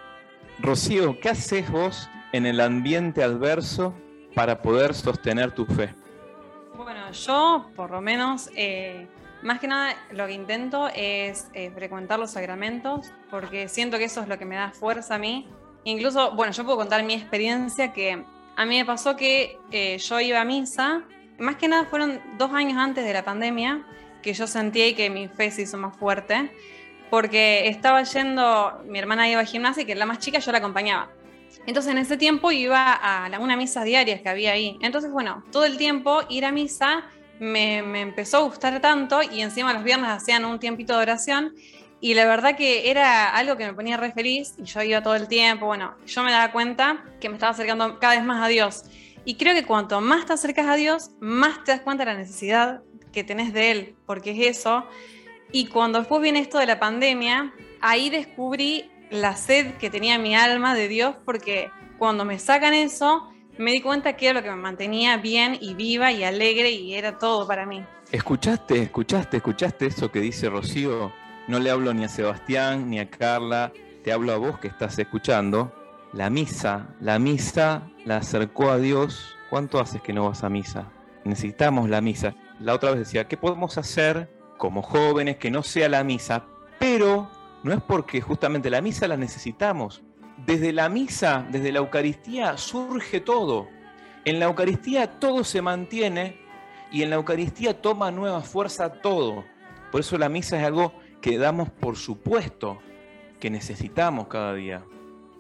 Rocío, 0.58 1.20
¿qué 1.20 1.30
haces 1.30 1.70
vos 1.70 2.10
en 2.32 2.48
el 2.48 2.60
ambiente 2.62 3.24
adverso 3.24 3.94
para 4.40 4.62
poder 4.62 4.94
sostener 4.94 5.52
tu 5.52 5.66
fe? 5.66 5.94
Bueno, 6.78 7.12
yo 7.12 7.70
por 7.76 7.92
lo 7.92 8.00
menos, 8.00 8.50
eh, 8.56 9.06
más 9.42 9.60
que 9.60 9.68
nada 9.68 9.98
lo 10.12 10.28
que 10.28 10.32
intento 10.32 10.88
es 10.96 11.50
eh, 11.54 11.72
frecuentar 11.76 12.20
los 12.20 12.32
sacramentos, 12.32 13.12
porque 13.30 13.68
siento 13.68 13.98
que 13.98 14.06
eso 14.06 14.22
es 14.22 14.30
lo 14.30 14.40
que 14.40 14.46
me 14.46 14.56
da 14.56 14.72
fuerza 14.72 15.16
a 15.16 15.18
mí. 15.18 15.46
Incluso, 15.84 16.32
bueno, 16.38 16.54
yo 16.54 16.64
puedo 16.64 16.78
contar 16.78 17.04
mi 17.04 17.16
experiencia 17.16 17.92
que 17.92 18.24
a 18.56 18.66
mí 18.66 18.78
me 18.78 18.86
pasó 18.86 19.18
que 19.18 19.58
eh, 19.72 19.98
yo 19.98 20.22
iba 20.22 20.40
a 20.40 20.46
misa, 20.46 21.04
más 21.38 21.58
que 21.58 21.68
nada 21.68 21.84
fueron 21.84 22.22
dos 22.38 22.54
años 22.54 22.78
antes 22.78 23.04
de 23.04 23.12
la 23.12 23.26
pandemia, 23.26 23.86
que 24.22 24.32
yo 24.32 24.48
sentí 24.48 24.96
que 24.96 25.10
mi 25.10 25.28
fe 25.28 25.52
se 25.52 25.64
hizo 25.64 25.78
más 25.78 25.98
fuerte, 25.98 26.50
porque 27.10 27.68
estaba 27.68 28.04
yendo, 28.04 28.80
mi 28.86 29.00
hermana 29.00 29.30
iba 29.30 29.42
a 29.42 29.46
gimnasia 29.46 29.84
y 29.84 29.86
que 29.86 29.96
la 29.96 30.06
más 30.06 30.20
chica 30.20 30.40
yo 30.40 30.54
la 30.54 30.60
acompañaba. 30.60 31.10
Entonces 31.66 31.92
en 31.92 31.98
ese 31.98 32.18
tiempo 32.18 32.52
iba 32.52 32.94
a 32.94 33.30
la, 33.30 33.40
una 33.40 33.56
misa 33.56 33.84
diarias 33.84 34.22
que 34.22 34.30
había 34.30 34.54
ahí. 34.54 34.78
Entonces, 34.82 35.12
bueno, 35.12 35.44
todo 35.52 35.66
el 35.66 35.78
tiempo 35.78 36.22
ir 36.30 36.46
a 36.46 36.52
misa 36.52 37.06
me, 37.40 37.82
me, 37.84 38.02
empezó 38.02 38.38
a 38.38 38.42
gustar 38.42 38.82
tanto 38.82 39.22
y 39.22 39.42
encima 39.42 39.74
los 39.74 39.84
viernes 39.84 40.10
hacían 40.10 40.46
un 40.46 40.60
tiempito 40.60 40.94
de 40.94 41.00
oración 41.00 41.54
y 42.02 42.14
la 42.14 42.26
verdad 42.26 42.56
que 42.56 42.90
era 42.90 43.30
algo 43.36 43.58
que 43.58 43.66
me 43.66 43.74
ponía 43.74 43.98
re 43.98 44.12
feliz 44.12 44.54
y 44.58 44.64
yo 44.64 44.82
iba 44.82 45.04
todo 45.04 45.16
el 45.16 45.28
tiempo. 45.28 45.66
Bueno, 45.66 45.96
yo 46.06 46.24
me 46.24 46.32
daba 46.32 46.52
cuenta 46.52 47.04
que 47.20 47.28
me 47.28 47.36
estaba 47.36 47.52
acercando 47.52 48.00
cada 48.00 48.16
vez 48.16 48.24
más 48.24 48.44
a 48.44 48.48
Dios. 48.48 48.84
Y 49.26 49.36
creo 49.36 49.54
que 49.54 49.66
cuanto 49.66 50.00
más 50.00 50.26
te 50.26 50.34
acercas 50.34 50.68
a 50.68 50.76
Dios, 50.76 51.12
más 51.20 51.64
te 51.64 51.72
das 51.74 51.82
cuenta 51.82 52.06
de 52.06 52.14
la 52.14 52.18
necesidad 52.18 52.82
que 53.12 53.24
tenés 53.24 53.54
de 53.54 53.72
Él, 53.72 53.96
porque 54.06 54.32
es 54.32 54.58
eso. 54.58 54.86
Y 55.52 55.68
cuando 55.68 56.00
después 56.00 56.22
viene 56.22 56.40
esto 56.40 56.58
de 56.58 56.66
la 56.66 56.80
pandemia, 56.80 57.54
ahí 57.82 58.10
descubrí 58.10 58.90
la 59.10 59.36
sed 59.36 59.76
que 59.76 59.90
tenía 59.90 60.18
mi 60.20 60.36
alma 60.36 60.76
de 60.76 60.88
Dios, 60.88 61.16
porque 61.26 61.72
cuando 61.98 62.26
me 62.26 62.40
sacan 62.40 62.74
eso, 62.74 63.30
me 63.58 63.72
di 63.72 63.82
cuenta 63.82 64.16
que 64.16 64.28
era 64.28 64.40
lo 64.40 64.44
que 64.44 64.52
me 64.52 64.62
mantenía 64.62 65.18
bien 65.18 65.58
y 65.60 65.74
viva 65.74 66.12
y 66.12 66.24
alegre 66.24 66.72
y 66.72 66.96
era 66.96 67.18
todo 67.18 67.48
para 67.48 67.66
mí. 67.66 67.84
¿Escuchaste, 68.12 68.82
escuchaste, 68.82 69.38
escuchaste 69.38 69.88
eso 69.88 70.12
que 70.12 70.22
dice 70.22 70.50
Rocío? 70.50 71.12
No 71.48 71.60
le 71.60 71.70
hablo 71.70 71.94
ni 71.94 72.06
a 72.06 72.10
Sebastián 72.10 72.90
ni 72.90 73.00
a 73.00 73.10
Carla, 73.10 73.74
te 74.04 74.12
hablo 74.12 74.32
a 74.34 74.38
vos 74.38 74.60
que 74.60 74.68
estás 74.68 74.98
escuchando. 74.98 75.74
La 76.14 76.30
misa, 76.30 76.96
la 77.02 77.20
misa 77.20 77.84
la 78.06 78.18
acercó 78.18 78.72
a 78.72 78.78
Dios. 78.78 79.36
¿Cuánto 79.50 79.80
haces 79.80 80.02
que 80.02 80.14
no 80.14 80.28
vas 80.28 80.44
a 80.44 80.50
misa? 80.50 80.92
Necesitamos 81.24 81.90
la 81.90 82.02
misa. 82.02 82.36
La 82.60 82.74
otra 82.74 82.92
vez 82.92 83.00
decía, 83.00 83.28
¿qué 83.28 83.38
podemos 83.38 83.78
hacer 83.78 84.30
como 84.58 84.82
jóvenes 84.82 85.38
que 85.38 85.52
no 85.52 85.64
sea 85.64 85.90
la 85.90 86.04
misa? 86.04 86.46
Pero 86.80 87.30
no 87.64 87.74
es 87.74 87.82
porque 87.82 88.22
justamente 88.22 88.70
la 88.70 88.82
misa 88.82 89.08
la 89.08 89.18
necesitamos. 89.18 90.04
Desde 90.46 90.72
la 90.72 90.88
misa, 90.90 91.46
desde 91.52 91.72
la 91.72 91.80
Eucaristía, 91.80 92.58
surge 92.58 93.20
todo. 93.20 93.68
En 94.26 94.40
la 94.40 94.46
Eucaristía 94.46 95.20
todo 95.20 95.44
se 95.44 95.62
mantiene 95.62 96.40
y 96.92 97.04
en 97.04 97.10
la 97.10 97.18
Eucaristía 97.18 97.82
toma 97.82 98.12
nueva 98.12 98.42
fuerza 98.42 99.02
todo. 99.02 99.44
Por 99.92 100.02
eso 100.02 100.18
la 100.18 100.30
misa 100.30 100.58
es 100.60 100.66
algo 100.66 100.94
que 101.22 101.38
damos 101.38 101.70
por 101.70 101.98
supuesto, 101.98 102.80
que 103.40 103.50
necesitamos 103.50 104.28
cada 104.28 104.54
día. 104.54 104.84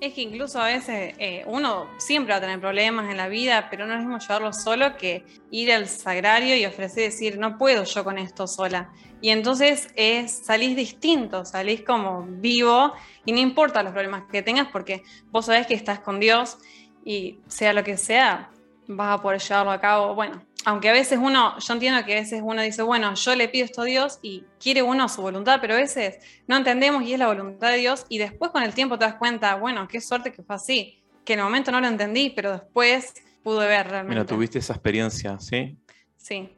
Es 0.01 0.13
que 0.13 0.21
incluso 0.21 0.61
a 0.61 0.67
veces 0.67 1.13
eh, 1.17 1.43
uno 1.45 1.89
siempre 1.97 2.31
va 2.31 2.37
a 2.37 2.41
tener 2.41 2.61
problemas 2.61 3.11
en 3.11 3.17
la 3.17 3.27
vida, 3.27 3.67
pero 3.69 3.85
no 3.85 3.93
es 3.93 3.99
mismo 3.99 4.17
llevarlo 4.17 4.53
solo 4.53 4.95
que 4.95 5.25
ir 5.51 5.73
al 5.73 5.89
sagrario 5.89 6.55
y 6.55 6.65
ofrecer 6.65 7.03
decir, 7.03 7.37
no 7.37 7.57
puedo 7.57 7.83
yo 7.83 8.03
con 8.05 8.17
esto 8.17 8.47
sola. 8.47 8.93
Y 9.19 9.31
entonces 9.31 9.89
es, 9.95 10.31
salís 10.45 10.77
distinto, 10.77 11.43
salís 11.43 11.81
como 11.81 12.25
vivo 12.25 12.93
y 13.25 13.33
no 13.33 13.39
importa 13.39 13.83
los 13.83 13.91
problemas 13.91 14.23
que 14.31 14.41
tengas 14.41 14.69
porque 14.71 15.03
vos 15.31 15.47
sabés 15.47 15.67
que 15.67 15.73
estás 15.73 15.99
con 15.99 16.21
Dios 16.21 16.57
y 17.03 17.39
sea 17.47 17.73
lo 17.73 17.83
que 17.83 17.97
sea, 17.97 18.51
vas 18.87 19.19
a 19.19 19.21
poder 19.21 19.41
llevarlo 19.41 19.71
a 19.71 19.81
cabo. 19.81 20.15
Bueno, 20.15 20.41
aunque 20.65 20.89
a 20.89 20.93
veces 20.93 21.19
uno, 21.21 21.57
yo 21.57 21.73
entiendo 21.73 22.03
que 22.05 22.13
a 22.13 22.19
veces 22.19 22.41
uno 22.43 22.61
dice, 22.61 22.81
bueno, 22.81 23.13
yo 23.13 23.35
le 23.35 23.47
pido 23.47 23.65
esto 23.65 23.81
a 23.81 23.85
Dios 23.85 24.19
y 24.21 24.43
quiere 24.59 24.81
uno 24.81 25.07
su 25.07 25.21
voluntad, 25.21 25.59
pero 25.61 25.75
a 25.75 25.77
veces 25.77 26.19
no 26.47 26.57
entendemos 26.57 27.03
y 27.03 27.13
es 27.13 27.19
la 27.19 27.27
voluntad 27.27 27.71
de 27.71 27.77
Dios 27.77 28.05
y 28.09 28.17
después 28.17 28.51
con 28.51 28.63
el 28.63 28.73
tiempo 28.73 28.97
te 28.97 29.05
das 29.05 29.15
cuenta, 29.15 29.55
bueno, 29.55 29.87
qué 29.87 30.01
suerte 30.01 30.31
que 30.31 30.43
fue 30.43 30.55
así, 30.55 31.01
que 31.23 31.33
en 31.33 31.39
el 31.39 31.45
momento 31.45 31.71
no 31.71 31.79
lo 31.79 31.87
entendí, 31.87 32.31
pero 32.31 32.51
después 32.51 33.13
pude 33.41 33.67
ver 33.67 33.87
realmente. 33.87 34.19
Mira, 34.19 34.25
tuviste 34.25 34.59
esa 34.59 34.73
experiencia, 34.73 35.39
¿sí? 35.39 35.77
Sí, 36.17 36.49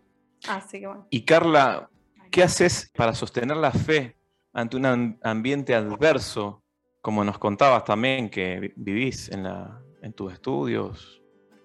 así 0.47 0.79
que 0.79 0.87
bueno. 0.87 1.07
Y 1.11 1.23
Carla, 1.23 1.89
¿qué 2.31 2.43
haces 2.43 2.91
para 2.95 3.13
sostener 3.13 3.57
la 3.57 3.71
fe 3.71 4.17
ante 4.51 4.77
un 4.77 5.19
ambiente 5.21 5.75
adverso, 5.75 6.63
como 7.01 7.23
nos 7.23 7.37
contabas 7.37 7.83
también 7.83 8.29
que 8.29 8.73
vivís 8.75 9.29
en, 9.29 9.43
la, 9.43 9.79
en 10.01 10.13
tus 10.13 10.33
estudios? 10.33 11.20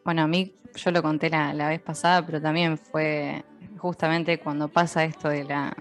Bueno, 0.07 0.23
a 0.23 0.29
mí 0.29 0.55
yo 0.77 0.93
lo 0.93 1.03
conté 1.03 1.29
la, 1.31 1.53
la, 1.53 1.69
vez 1.69 1.81
pasada, 1.81 2.25
pero 2.25 2.41
también 2.41 2.79
fue 2.79 3.43
justamente 3.79 4.39
cuando 4.39 4.69
pasa 4.69 5.03
esto 5.03 5.29
de 5.29 5.43
la, 5.43 5.77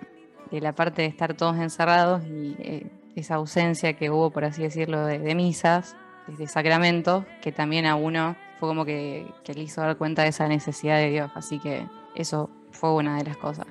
de 0.50 0.62
la 0.62 0.74
parte 0.74 1.04
de 1.04 1.08
estar 1.10 1.36
todos 1.36 1.58
encerrados 1.58 2.24
y 2.26 2.56
eh, 2.58 2.88
esa 3.16 3.36
ausencia 3.36 3.94
que 3.94 4.10
hubo, 4.10 4.32
por 4.32 4.44
así 4.44 4.64
decirlo, 4.64 5.06
de, 5.06 5.20
de 5.20 5.36
misas, 5.36 5.96
de, 6.26 6.38
de, 6.38 6.48
sacramentos, 6.48 7.24
que 7.44 7.52
también 7.52 7.86
a 7.86 7.96
uno 7.96 8.36
fue 8.60 8.68
como 8.68 8.84
que, 8.84 9.28
que 9.44 9.54
le 9.54 9.62
hizo 9.62 9.82
dar 9.82 9.96
cuenta 9.96 10.24
de 10.24 10.30
esa 10.30 10.48
necesidad 10.48 10.98
de 10.98 11.12
Dios. 11.12 11.30
Así 11.36 11.60
que 11.60 11.86
eso 12.16 12.50
fue 12.72 12.96
una 12.96 13.20
de 13.20 13.26
las 13.26 13.38
cosas. 13.38 13.68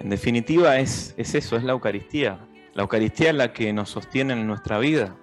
En 0.00 0.10
definitiva 0.10 0.76
es, 0.80 1.14
es 1.16 1.36
eso, 1.36 1.56
es 1.56 1.62
la 1.62 1.70
Eucaristía. 1.70 2.40
La 2.72 2.82
Eucaristía 2.82 3.30
es 3.30 3.36
la 3.36 3.52
que 3.52 3.72
nos 3.72 3.90
sostiene 3.90 4.32
en 4.32 4.44
nuestra 4.44 4.80
vida. 4.80 5.14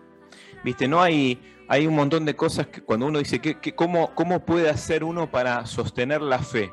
Viste, 0.63 0.87
no 0.87 1.01
hay 1.01 1.41
hay 1.71 1.87
un 1.87 1.95
montón 1.95 2.25
de 2.25 2.35
cosas 2.35 2.67
que 2.67 2.81
cuando 2.81 3.05
uno 3.05 3.19
dice, 3.19 3.39
que, 3.39 3.57
que 3.57 3.73
cómo, 3.73 4.13
¿cómo 4.13 4.41
puede 4.41 4.69
hacer 4.69 5.05
uno 5.05 5.31
para 5.31 5.65
sostener 5.65 6.21
la 6.21 6.39
fe? 6.39 6.69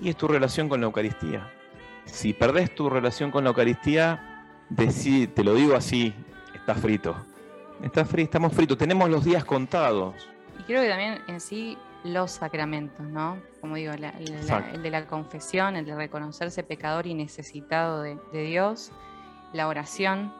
Y 0.00 0.08
es 0.08 0.16
tu 0.16 0.26
relación 0.26 0.68
con 0.68 0.80
la 0.80 0.86
Eucaristía. 0.86 1.48
Si 2.04 2.32
perdés 2.32 2.74
tu 2.74 2.90
relación 2.90 3.30
con 3.30 3.44
la 3.44 3.50
Eucaristía, 3.50 4.44
decí, 4.68 5.28
te 5.28 5.44
lo 5.44 5.54
digo 5.54 5.76
así, 5.76 6.12
está 6.52 6.74
frito. 6.74 7.14
Está 7.80 8.04
frito, 8.04 8.24
estamos 8.24 8.52
fritos, 8.52 8.76
tenemos 8.76 9.08
los 9.08 9.24
días 9.24 9.44
contados. 9.44 10.28
Y 10.58 10.64
creo 10.64 10.82
que 10.82 10.88
también 10.88 11.20
en 11.28 11.40
sí 11.40 11.78
los 12.02 12.32
sacramentos, 12.32 13.06
¿no? 13.06 13.38
Como 13.60 13.76
digo, 13.76 13.92
la, 13.92 14.12
la, 14.18 14.70
el 14.72 14.82
de 14.82 14.90
la 14.90 15.06
confesión, 15.06 15.76
el 15.76 15.86
de 15.86 15.94
reconocerse 15.94 16.64
pecador 16.64 17.06
y 17.06 17.14
necesitado 17.14 18.02
de, 18.02 18.18
de 18.32 18.42
Dios, 18.42 18.90
la 19.52 19.68
oración 19.68 20.34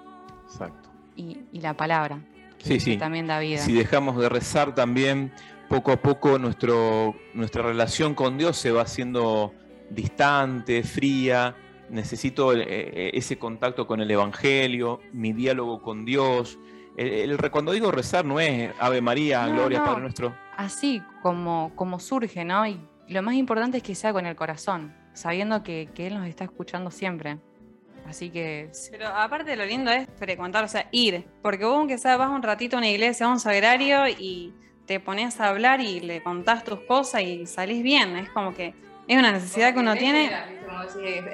Exacto. 0.47 0.89
Y, 1.15 1.45
y 1.53 1.61
la 1.61 1.75
palabra. 1.75 2.19
Sí, 2.63 2.81
sí. 2.81 2.97
también 2.97 3.27
da 3.27 3.39
vida. 3.39 3.59
Si 3.59 3.73
dejamos 3.73 4.19
de 4.19 4.29
rezar 4.29 4.75
también, 4.75 5.33
poco 5.69 5.93
a 5.93 5.97
poco 5.97 6.39
nuestro, 6.39 7.15
nuestra 7.35 7.63
relación 7.63 8.15
con 8.15 8.39
Dios 8.39 8.57
se 8.57 8.71
va 8.71 8.83
haciendo 8.83 9.55
distante, 9.89 10.83
fría. 10.83 11.57
Necesito 11.89 12.53
eh, 12.55 13.11
ese 13.15 13.39
contacto 13.39 13.87
con 13.87 14.01
el 14.01 14.11
Evangelio, 14.11 15.01
mi 15.13 15.33
diálogo 15.33 15.83
con 15.83 16.05
Dios. 16.05 16.59
El, 16.97 17.31
el, 17.31 17.51
cuando 17.51 17.73
digo 17.73 17.91
rezar 17.91 18.25
no 18.25 18.41
es 18.41 18.73
Ave 18.79 19.01
María, 19.01 19.47
No, 19.47 19.55
Gloria, 19.55 19.79
no. 19.81 19.85
Padre 19.87 20.01
nuestro. 20.03 20.35
Así 20.57 21.03
como, 21.23 21.73
como 21.75 21.99
surge, 21.99 22.45
¿no? 22.45 22.67
Y 22.67 22.81
lo 23.09 23.23
más 23.23 23.35
importante 23.35 23.79
es 23.79 23.83
que 23.83 23.95
sea 23.95 24.13
con 24.13 24.27
el 24.27 24.37
corazón, 24.37 24.95
sabiendo 25.15 25.63
que, 25.63 25.89
que 25.95 26.07
Él 26.07 26.15
nos 26.15 26.29
está 26.29 26.45
escuchando 26.45 26.91
siempre. 26.91 27.39
Así 28.11 28.29
que 28.31 28.73
Pero 28.91 29.07
aparte 29.07 29.55
lo 29.55 29.65
lindo 29.65 29.89
es 29.93 30.09
frecuentar, 30.17 30.65
o 30.65 30.69
sea, 30.69 30.89
ir. 30.91 31.25
Porque 31.43 31.65
vos 31.65 31.77
aunque 31.77 31.97
sea, 31.97 32.17
vas 32.17 32.29
un 32.29 32.43
ratito 32.43 32.77
a 32.77 32.79
una 32.79 32.89
iglesia, 32.89 33.27
a 33.27 33.29
un 33.29 33.39
sagrario 33.39 34.09
y 34.09 34.53
te 34.85 34.99
pones 34.99 35.41
a 35.41 35.49
hablar 35.49 35.81
y 35.81 36.01
le 36.01 36.21
contás 36.21 36.65
tus 36.65 36.81
cosas 36.81 37.23
y 37.23 37.47
salís 37.47 37.85
bien. 37.85 38.17
Es 38.17 38.29
como 38.31 38.53
que 38.53 38.75
es 39.07 39.17
una 39.17 39.31
necesidad 39.31 39.73
que 39.73 39.79
uno 39.79 39.95
tiene. 39.95 40.29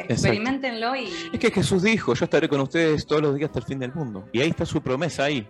Experimentenlo 0.07 0.95
y. 0.95 1.11
Es 1.33 1.41
que 1.41 1.51
Jesús 1.51 1.83
dijo, 1.83 2.13
yo 2.13 2.27
estaré 2.27 2.47
con 2.47 2.61
ustedes 2.61 3.07
todos 3.07 3.23
los 3.23 3.35
días 3.37 3.49
hasta 3.49 3.61
el 3.61 3.65
fin 3.65 3.79
del 3.79 3.95
mundo. 3.95 4.29
Y 4.31 4.43
ahí 4.43 4.51
está 4.51 4.67
su 4.67 4.83
promesa 4.83 5.25
ahí. 5.25 5.49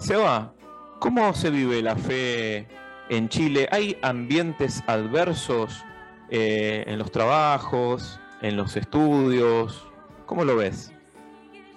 Seba, 0.00 0.52
¿cómo 0.98 1.32
se 1.34 1.50
vive 1.50 1.82
la 1.82 1.94
fe 1.94 2.66
en 3.08 3.28
Chile? 3.28 3.68
¿Hay 3.70 3.96
ambientes 4.02 4.82
adversos 4.88 5.84
eh, 6.30 6.82
en 6.88 6.98
los 6.98 7.12
trabajos, 7.12 8.18
en 8.42 8.56
los 8.56 8.76
estudios? 8.76 9.93
¿Cómo 10.26 10.44
lo 10.44 10.56
ves? 10.56 10.90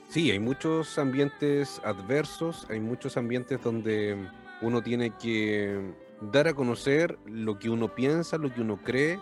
Sí, 0.08 0.32
hay 0.32 0.39
muchos 0.39 0.98
ambientes 0.98 1.82
adversos, 1.84 2.66
hay 2.70 2.80
muchos 2.80 3.18
ambientes 3.18 3.62
donde 3.62 4.16
uno 4.62 4.82
tiene 4.82 5.12
que 5.12 5.94
dar 6.22 6.48
a 6.48 6.54
conocer 6.54 7.20
lo 7.25 7.60
que 7.60 7.70
uno 7.70 7.94
piensa, 7.94 8.38
lo 8.38 8.54
que 8.54 8.62
uno 8.62 8.77
cree. 8.77 9.20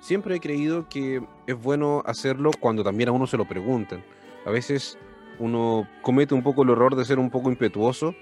Siempre 0.00 0.36
he 0.36 0.40
creído 0.40 0.88
que 0.88 1.22
es 1.46 1.62
bueno 1.62 2.02
hacerlo 2.06 2.52
cuando 2.58 2.82
también 2.82 3.10
a 3.10 3.12
uno 3.12 3.26
se 3.26 3.36
lo 3.36 3.46
preguntan. 3.46 4.02
A 4.46 4.50
veces 4.50 4.98
uno 5.38 5.86
comete 6.00 6.34
un 6.34 6.42
poco 6.42 6.62
el 6.62 6.70
error 6.70 6.96
de 6.96 7.04
ser 7.04 7.18
un 7.18 7.30
poco 7.30 7.50
impetuoso, 7.50 8.14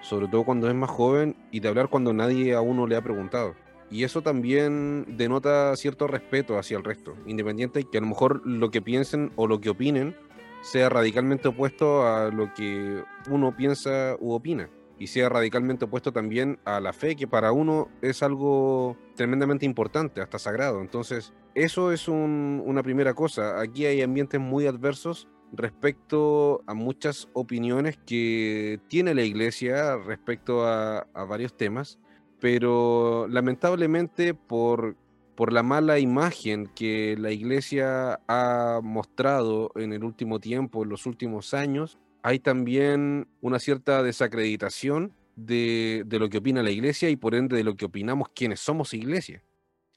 sobre 0.00 0.28
todo 0.28 0.44
cuando 0.44 0.68
es 0.68 0.74
más 0.76 0.90
joven, 0.90 1.34
y 1.50 1.58
de 1.58 1.68
hablar 1.68 1.88
cuando 1.88 2.12
nadie 2.12 2.54
a 2.54 2.60
uno 2.60 2.86
le 2.86 2.94
ha 2.94 3.02
preguntado. 3.02 3.56
Y 3.90 4.04
eso 4.04 4.22
también 4.22 5.16
denota 5.16 5.74
cierto 5.76 6.06
respeto 6.06 6.58
hacia 6.58 6.76
el 6.76 6.84
resto, 6.84 7.16
independiente 7.26 7.80
de 7.80 7.84
que 7.90 7.98
a 7.98 8.00
lo 8.00 8.06
mejor 8.08 8.46
lo 8.46 8.70
que 8.70 8.82
piensen 8.82 9.32
o 9.36 9.46
lo 9.46 9.60
que 9.60 9.70
opinen 9.70 10.14
sea 10.60 10.88
radicalmente 10.88 11.48
opuesto 11.48 12.06
a 12.06 12.30
lo 12.30 12.52
que 12.52 13.02
uno 13.30 13.56
piensa 13.56 14.16
u 14.20 14.32
opina. 14.32 14.68
Y 14.98 15.06
sea 15.06 15.28
radicalmente 15.28 15.84
opuesto 15.84 16.12
también 16.12 16.58
a 16.64 16.80
la 16.80 16.92
fe, 16.92 17.14
que 17.14 17.28
para 17.28 17.52
uno 17.52 17.88
es 18.02 18.22
algo 18.22 18.96
tremendamente 19.14 19.64
importante, 19.64 20.20
hasta 20.20 20.40
sagrado. 20.40 20.80
Entonces, 20.80 21.32
eso 21.54 21.92
es 21.92 22.08
un- 22.08 22.62
una 22.66 22.82
primera 22.82 23.14
cosa. 23.14 23.60
Aquí 23.60 23.86
hay 23.86 24.02
ambientes 24.02 24.40
muy 24.40 24.66
adversos 24.66 25.28
respecto 25.52 26.62
a 26.66 26.74
muchas 26.74 27.28
opiniones 27.32 27.96
que 28.04 28.80
tiene 28.88 29.14
la 29.14 29.22
iglesia 29.22 29.96
respecto 29.96 30.66
a 30.66 31.06
varios 31.28 31.56
temas, 31.56 32.00
pero 32.40 33.26
lamentablemente 33.28 34.34
por, 34.34 34.96
por 35.34 35.52
la 35.52 35.62
mala 35.62 35.98
imagen 35.98 36.66
que 36.74 37.16
la 37.18 37.30
iglesia 37.30 38.20
ha 38.28 38.80
mostrado 38.82 39.72
en 39.76 39.92
el 39.92 40.04
último 40.04 40.40
tiempo, 40.40 40.82
en 40.82 40.88
los 40.88 41.06
últimos 41.06 41.54
años, 41.54 41.98
hay 42.22 42.38
también 42.38 43.28
una 43.40 43.58
cierta 43.58 44.02
desacreditación 44.02 45.12
de, 45.36 46.02
de 46.06 46.18
lo 46.18 46.28
que 46.28 46.38
opina 46.38 46.62
la 46.62 46.70
iglesia 46.70 47.08
y 47.08 47.16
por 47.16 47.34
ende 47.34 47.56
de 47.56 47.64
lo 47.64 47.76
que 47.76 47.84
opinamos 47.84 48.28
quienes 48.34 48.60
somos 48.60 48.92
iglesia. 48.94 49.42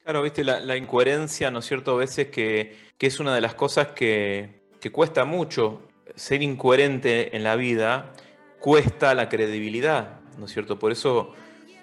Claro, 0.04 0.24
viste, 0.24 0.44
la, 0.44 0.60
la 0.60 0.78
incoherencia, 0.78 1.52
¿no 1.52 1.60
es 1.60 1.66
cierto? 1.66 1.94
A 1.94 1.98
veces 1.98 2.28
que, 2.28 2.76
que 2.98 3.08
es 3.08 3.20
una 3.20 3.36
de 3.36 3.42
las 3.42 3.54
cosas 3.54 3.90
que, 3.90 4.62
que 4.80 4.92
cuesta 4.92 5.26
mucho. 5.26 5.88
Ser 6.16 6.42
incoherente 6.42 7.36
en 7.36 7.44
la 7.44 7.56
vida 7.56 8.14
cuesta 8.60 9.14
la 9.14 9.30
credibilidad, 9.30 10.20
¿no 10.38 10.46
es 10.46 10.52
cierto? 10.52 10.78
Por 10.78 10.92
eso 10.92 11.34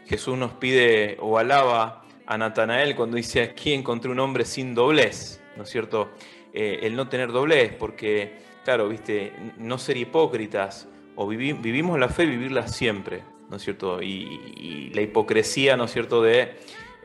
Jesús 0.09 0.39
nos 0.39 0.53
pide 0.55 1.17
o 1.21 1.39
alaba 1.39 2.03
a 2.27 2.39
Natanael 2.39 2.97
cuando 2.97 3.17
dice, 3.17 3.43
aquí 3.43 3.73
encontré 3.73 4.11
un 4.11 4.21
hombre 4.21 4.45
sin 4.45 4.75
doblez, 4.75 5.41
¿no 5.57 5.65
es 5.65 5.71
cierto? 5.71 6.11
Eh, 6.53 6.81
el 6.83 6.97
no 6.97 7.09
tener 7.09 7.31
doblez, 7.31 7.73
porque, 7.75 8.39
claro, 8.65 8.89
viste, 8.89 9.33
no 9.59 9.79
ser 9.79 9.97
hipócritas, 9.97 10.89
o 11.17 11.27
vivi- 11.27 11.61
vivimos 11.61 11.99
la 11.99 12.09
fe, 12.09 12.27
vivirla 12.27 12.69
siempre, 12.69 13.23
¿no 13.51 13.57
es 13.57 13.63
cierto? 13.63 14.03
Y, 14.03 14.91
la 14.95 15.03
hipocresía, 15.03 15.77
¿no 15.77 15.85
es 15.85 15.93
cierto?, 15.93 16.23
de 16.23 16.57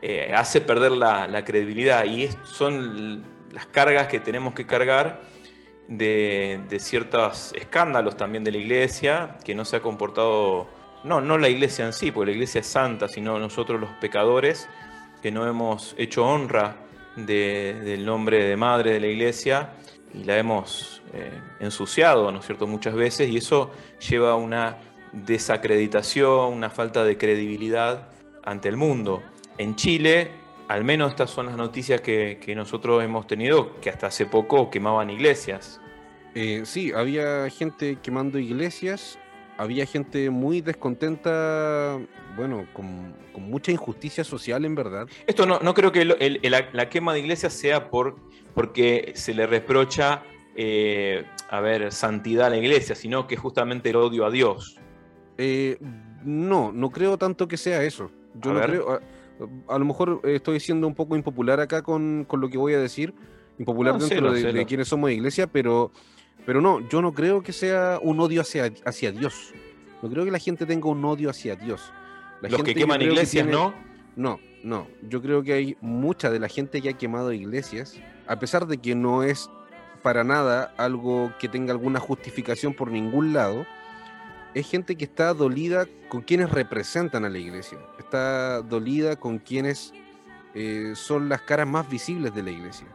eh, 0.02 0.32
hace 0.34 0.60
perder 0.60 0.92
la, 0.92 1.44
credibilidad 1.44 2.04
y 2.04 2.28
son 2.44 3.24
las 3.52 3.66
cargas 3.66 4.08
que 4.08 4.20
tenemos 4.20 4.54
que 4.54 4.66
cargar 4.66 5.22
de, 5.88 6.60
de 6.68 6.78
ciertos 6.78 7.52
escándalos 7.54 8.16
también 8.16 8.44
de 8.44 8.52
la 8.52 8.58
iglesia, 8.58 9.36
que 9.44 9.54
no 9.54 9.64
se 9.64 9.76
ha 9.76 9.80
comportado, 9.80 10.68
no, 11.04 11.20
no 11.20 11.38
la 11.38 11.48
iglesia 11.48 11.84
en 11.86 11.92
sí, 11.92 12.10
porque 12.10 12.26
la 12.30 12.32
iglesia 12.32 12.60
es 12.60 12.66
santa, 12.66 13.08
sino 13.08 13.38
nosotros 13.38 13.80
los 13.80 13.90
pecadores, 14.00 14.68
que 15.22 15.30
no 15.30 15.46
hemos 15.46 15.94
hecho 15.98 16.26
honra 16.26 16.76
de- 17.16 17.80
del 17.84 18.04
nombre 18.04 18.44
de 18.44 18.56
madre 18.56 18.92
de 18.92 19.00
la 19.00 19.06
iglesia 19.06 19.70
y 20.12 20.24
la 20.24 20.38
hemos 20.38 21.02
eh, 21.12 21.30
ensuciado, 21.60 22.30
¿no 22.32 22.40
es 22.40 22.46
cierto?, 22.46 22.66
muchas 22.66 22.94
veces, 22.94 23.28
y 23.30 23.36
eso 23.36 23.70
lleva 24.10 24.32
a 24.32 24.34
una 24.36 24.78
desacreditación, 25.12 26.52
una 26.52 26.70
falta 26.70 27.04
de 27.04 27.16
credibilidad 27.16 28.08
ante 28.42 28.68
el 28.68 28.76
mundo. 28.76 29.22
En 29.58 29.76
Chile, 29.76 30.30
al 30.68 30.82
menos 30.82 31.10
estas 31.10 31.30
son 31.30 31.46
las 31.46 31.56
noticias 31.56 32.00
que, 32.00 32.40
que 32.44 32.54
nosotros 32.54 33.02
hemos 33.04 33.26
tenido, 33.26 33.78
que 33.80 33.90
hasta 33.90 34.08
hace 34.08 34.26
poco 34.26 34.70
quemaban 34.70 35.10
iglesias. 35.10 35.80
Eh, 36.34 36.62
sí, 36.64 36.92
había 36.92 37.48
gente 37.50 37.98
quemando 38.02 38.38
iglesias, 38.40 39.18
había 39.56 39.86
gente 39.86 40.30
muy 40.30 40.60
descontenta, 40.60 41.98
bueno, 42.36 42.66
con, 42.72 43.14
con 43.32 43.42
mucha 43.44 43.70
injusticia 43.72 44.24
social 44.24 44.64
en 44.64 44.74
verdad. 44.74 45.06
Esto 45.26 45.46
no, 45.46 45.58
no 45.60 45.74
creo 45.74 45.92
que 45.92 46.02
el- 46.02 46.16
el- 46.20 46.40
la, 46.50 46.68
la 46.72 46.88
quema 46.88 47.12
de 47.12 47.20
iglesias 47.20 47.52
sea 47.52 47.90
por, 47.90 48.16
porque 48.54 49.12
se 49.14 49.34
le 49.34 49.46
reprocha, 49.46 50.22
eh, 50.56 51.24
a 51.48 51.60
ver, 51.60 51.92
santidad 51.92 52.46
a 52.46 52.50
la 52.50 52.56
iglesia, 52.56 52.94
sino 52.94 53.26
que 53.26 53.36
justamente 53.36 53.90
el 53.90 53.96
odio 53.96 54.24
a 54.26 54.30
Dios. 54.30 54.78
Eh, 55.38 55.78
no, 56.24 56.72
no 56.72 56.90
creo 56.90 57.18
tanto 57.18 57.48
que 57.48 57.56
sea 57.56 57.82
eso. 57.82 58.10
Yo 58.34 58.50
A 58.50 58.54
no 58.54 58.60
ver. 58.60 58.70
creo. 58.70 58.90
A, 58.92 59.74
a 59.74 59.78
lo 59.78 59.84
mejor 59.84 60.20
estoy 60.24 60.60
siendo 60.60 60.86
un 60.86 60.94
poco 60.94 61.16
impopular 61.16 61.58
acá 61.60 61.82
con, 61.82 62.24
con 62.28 62.40
lo 62.40 62.48
que 62.48 62.56
voy 62.58 62.74
a 62.74 62.78
decir. 62.78 63.14
Impopular 63.58 63.94
No, 63.94 64.06
dentro 64.06 64.32
de, 64.32 64.52
de 64.52 64.66
quienes 64.66 64.88
somos 64.88 65.10
iglesia, 65.10 65.46
pero, 65.46 65.92
pero 66.46 66.60
no, 66.60 66.86
yo 66.88 67.00
no 67.02 67.12
creo 67.12 67.42
que 67.42 67.52
sea 67.52 67.98
un 68.02 68.20
odio 68.20 68.40
hacia, 68.42 68.72
hacia 68.84 69.12
Dios. 69.12 69.52
No 70.02 70.10
creo 70.10 70.24
que 70.24 70.30
la 70.30 70.38
gente 70.38 70.66
tenga 70.66 70.88
un 70.88 71.04
odio 71.04 71.30
hacia 71.30 71.56
Dios. 71.56 71.92
La 72.42 72.48
Los 72.50 72.60
que 72.60 72.66
gente 72.68 72.80
yo 72.80 72.86
queman 72.86 73.02
iglesias, 73.02 73.30
tiene- 73.46 73.52
¿no? 73.52 73.74
No, 74.16 74.38
no. 74.62 74.86
Yo 75.08 75.22
creo 75.22 75.42
que 75.42 75.52
hay 75.54 75.76
mucha 75.80 76.30
de 76.30 76.38
la 76.38 76.48
gente 76.48 76.80
que 76.82 76.90
ha 76.90 76.92
quemado 76.92 77.32
iglesias, 77.32 77.98
a 78.26 78.38
pesar 78.38 78.66
de 78.66 78.78
que 78.78 78.94
no 78.94 79.22
es 79.22 79.50
para 80.02 80.22
nada 80.22 80.74
algo 80.76 81.32
que 81.40 81.48
tenga 81.48 81.72
alguna 81.72 81.98
justificación 82.00 82.74
por 82.74 82.90
ningún 82.90 83.32
lado, 83.32 83.64
es 84.52 84.68
gente 84.70 84.96
que 84.96 85.04
está 85.04 85.32
dolida 85.34 85.86
con 86.08 86.20
quienes 86.20 86.50
representan 86.50 87.24
a 87.24 87.30
la 87.30 87.38
iglesia. 87.38 87.78
Está 87.98 88.60
dolida 88.60 89.16
con 89.16 89.38
quienes 89.38 89.92
eh, 90.54 90.92
son 90.94 91.28
las 91.28 91.40
caras 91.40 91.66
más 91.66 91.88
visibles 91.88 92.32
de 92.34 92.42
la 92.42 92.50
iglesia. 92.50 92.86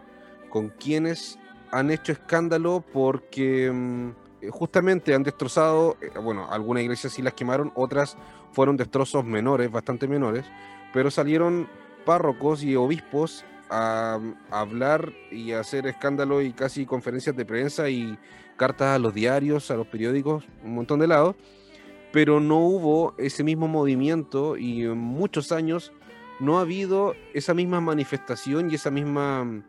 Con 0.49 0.69
quienes 0.69 1.37
han 1.71 1.91
hecho 1.91 2.11
escándalo 2.11 2.83
porque 2.93 3.71
mm, 3.71 4.09
eh, 4.41 4.49
justamente 4.49 5.13
han 5.13 5.23
destrozado, 5.23 5.97
eh, 6.01 6.11
bueno, 6.19 6.47
algunas 6.49 6.83
iglesias 6.83 7.13
sí 7.13 7.21
las 7.21 7.33
quemaron, 7.33 7.71
otras 7.75 8.17
fueron 8.51 8.77
destrozos 8.77 9.23
menores, 9.25 9.71
bastante 9.71 10.07
menores, 10.07 10.45
pero 10.93 11.11
salieron 11.11 11.67
párrocos 12.05 12.63
y 12.63 12.75
obispos 12.75 13.45
a, 13.69 14.19
a 14.49 14.59
hablar 14.59 15.13
y 15.31 15.51
a 15.51 15.59
hacer 15.59 15.85
escándalo 15.85 16.41
y 16.41 16.53
casi 16.53 16.85
conferencias 16.85 17.35
de 17.35 17.45
prensa 17.45 17.89
y 17.89 18.17
cartas 18.57 18.95
a 18.95 18.99
los 18.99 19.13
diarios, 19.13 19.69
a 19.71 19.75
los 19.75 19.87
periódicos, 19.87 20.43
un 20.63 20.75
montón 20.75 20.99
de 20.99 21.07
lados, 21.07 21.35
pero 22.11 22.39
no 22.39 22.59
hubo 22.59 23.13
ese 23.17 23.43
mismo 23.43 23.67
movimiento 23.67 24.57
y 24.57 24.83
en 24.83 24.97
muchos 24.97 25.51
años 25.51 25.93
no 26.39 26.57
ha 26.57 26.61
habido 26.61 27.15
esa 27.33 27.53
misma 27.53 27.81
manifestación 27.81 28.71
y 28.71 28.75
esa 28.75 28.89
misma 28.89 29.43
mm, 29.43 29.63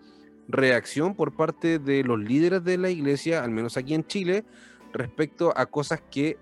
reacción 0.53 1.15
por 1.15 1.35
parte 1.35 1.79
de 1.79 2.05
los 2.05 2.19
líderes 2.19 2.65
de 2.65 2.79
la 2.79 2.91
iglesia, 2.91 3.43
al 3.43 3.51
menos 3.51 3.77
aquí 3.77 3.95
en 3.95 4.07
Chile, 4.07 4.45
respecto 4.93 5.53
a 5.57 5.67
cosas 5.67 6.03
que 6.11 6.39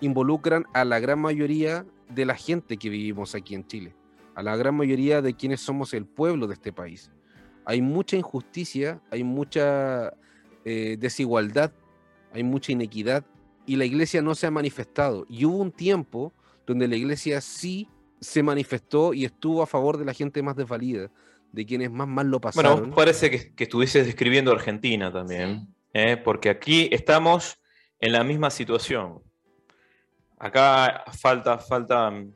involucran 0.00 0.64
a 0.74 0.84
la 0.84 1.00
gran 1.00 1.18
mayoría 1.20 1.86
de 2.08 2.24
la 2.24 2.34
gente 2.34 2.76
que 2.76 2.88
vivimos 2.88 3.34
aquí 3.34 3.54
en 3.54 3.66
Chile, 3.66 3.94
a 4.34 4.42
la 4.42 4.56
gran 4.56 4.74
mayoría 4.74 5.22
de 5.22 5.34
quienes 5.34 5.60
somos 5.60 5.94
el 5.94 6.06
pueblo 6.06 6.46
de 6.46 6.54
este 6.54 6.72
país. 6.72 7.10
Hay 7.64 7.82
mucha 7.82 8.16
injusticia, 8.16 9.00
hay 9.10 9.24
mucha 9.24 10.14
eh, 10.64 10.96
desigualdad, 10.98 11.72
hay 12.32 12.42
mucha 12.42 12.72
inequidad 12.72 13.24
y 13.66 13.76
la 13.76 13.84
iglesia 13.84 14.22
no 14.22 14.34
se 14.34 14.46
ha 14.46 14.50
manifestado. 14.50 15.26
Y 15.28 15.44
hubo 15.44 15.58
un 15.58 15.72
tiempo 15.72 16.32
donde 16.66 16.88
la 16.88 16.96
iglesia 16.96 17.40
sí 17.40 17.88
se 18.20 18.42
manifestó 18.42 19.14
y 19.14 19.24
estuvo 19.24 19.62
a 19.62 19.66
favor 19.66 19.98
de 19.98 20.04
la 20.04 20.14
gente 20.14 20.42
más 20.42 20.56
desvalida, 20.56 21.10
de 21.52 21.66
quienes 21.66 21.90
más 21.90 22.08
mal 22.08 22.28
lo 22.28 22.40
pasaron. 22.40 22.78
Bueno, 22.78 22.94
parece 22.94 23.30
que, 23.30 23.54
que 23.54 23.64
estuvieses 23.64 24.06
describiendo 24.06 24.52
Argentina 24.52 25.12
también, 25.12 25.68
¿eh? 25.92 26.16
porque 26.16 26.50
aquí 26.50 26.88
estamos 26.92 27.58
en 28.00 28.12
la 28.12 28.24
misma 28.24 28.50
situación. 28.50 29.22
Acá 30.38 31.04
falta, 31.12 31.58
faltan, 31.58 32.34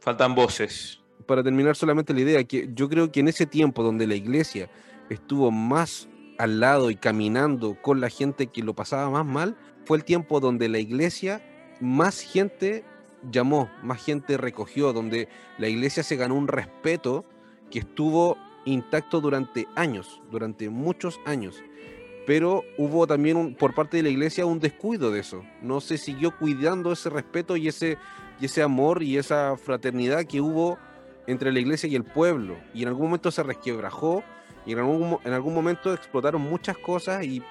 faltan 0.00 0.34
voces. 0.34 1.00
para 1.26 1.42
terminar 1.42 1.74
solamente 1.74 2.14
la 2.14 2.20
idea, 2.20 2.44
que 2.44 2.68
yo 2.72 2.88
creo 2.88 3.10
que 3.10 3.20
en 3.20 3.28
ese 3.28 3.46
tiempo 3.46 3.82
donde 3.82 4.06
la 4.06 4.14
iglesia 4.14 4.70
estuvo 5.10 5.50
más 5.50 6.08
al 6.38 6.60
lado 6.60 6.90
y 6.90 6.96
caminando 6.96 7.80
con 7.80 8.00
la 8.00 8.08
gente 8.08 8.48
que 8.48 8.62
lo 8.62 8.74
pasaba 8.74 9.10
más 9.10 9.24
mal, 9.24 9.56
fue 9.84 9.96
el 9.96 10.04
tiempo 10.04 10.40
donde 10.40 10.68
la 10.68 10.78
iglesia 10.78 11.42
más 11.80 12.20
gente 12.20 12.84
llamó, 13.30 13.70
más 13.82 14.04
gente 14.04 14.36
recogió, 14.36 14.92
donde 14.92 15.28
la 15.58 15.68
iglesia 15.68 16.02
se 16.02 16.16
ganó 16.16 16.34
un 16.34 16.48
respeto 16.48 17.24
que 17.74 17.80
estuvo 17.80 18.38
intacto 18.64 19.20
durante 19.20 19.66
años, 19.74 20.22
durante 20.30 20.70
muchos 20.70 21.18
años. 21.26 21.60
Pero 22.24 22.62
hubo 22.78 23.04
también 23.08 23.56
por 23.56 23.74
parte 23.74 23.96
de 23.96 24.04
la 24.04 24.08
iglesia 24.10 24.46
un 24.46 24.60
descuido 24.60 25.10
de 25.10 25.18
eso. 25.20 25.42
No 25.60 25.80
se 25.80 25.98
siguió 25.98 26.30
cuidando 26.38 26.92
ese 26.92 27.10
respeto 27.10 27.56
y 27.56 27.66
ese, 27.66 27.98
ese 28.40 28.62
amor 28.62 29.02
y 29.02 29.18
esa 29.18 29.56
fraternidad 29.56 30.24
que 30.24 30.40
hubo 30.40 30.78
entre 31.26 31.50
la 31.52 31.58
iglesia 31.58 31.88
y 31.88 31.96
el 31.96 32.04
pueblo. 32.04 32.56
Y 32.72 32.82
en 32.82 32.88
algún 32.88 33.06
momento 33.06 33.32
se 33.32 33.42
resquebrajó 33.42 34.22
y 34.64 34.72
en 34.72 34.78
algún, 34.78 35.18
en 35.24 35.32
algún 35.32 35.52
momento 35.52 35.92
explotaron 35.92 36.40
muchas 36.40 36.78
cosas 36.78 37.24
y 37.26 37.42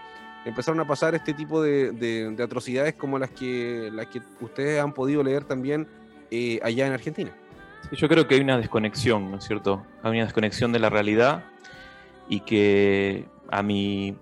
empezaron 0.45 0.79
a 0.79 0.87
pasar 0.87 1.15
este 1.15 1.33
tipo 1.33 1.61
de, 1.61 1.91
de- 1.91 2.31
de 2.31 2.43
atrocidades 2.43 2.93
como 2.95 3.19
las 3.19 3.29
que, 3.31 3.89
las 3.93 4.07
que 4.07 4.21
ustedes 4.39 4.81
han 4.81 4.93
podido 4.93 5.21
leer 5.21 5.43
también 5.43 5.85
eh, 6.31 6.59
allá 6.63 6.87
en 6.87 6.93
Argentina. 6.93 7.37
Yo 7.91 8.07
creo 8.07 8.27
que 8.27 8.35
hay 8.35 8.41
una 8.41 8.57
desconexión, 8.57 9.29
¿no 9.29 9.37
es 9.37 9.43
cierto? 9.43 9.85
Hay 10.01 10.11
una 10.11 10.23
desconexión 10.23 10.71
de 10.71 10.79
la 10.79 10.89
realidad 10.89 11.43
y 12.27 12.39
que 12.39 13.25
a 13.51 13.61
mi 13.61 14.15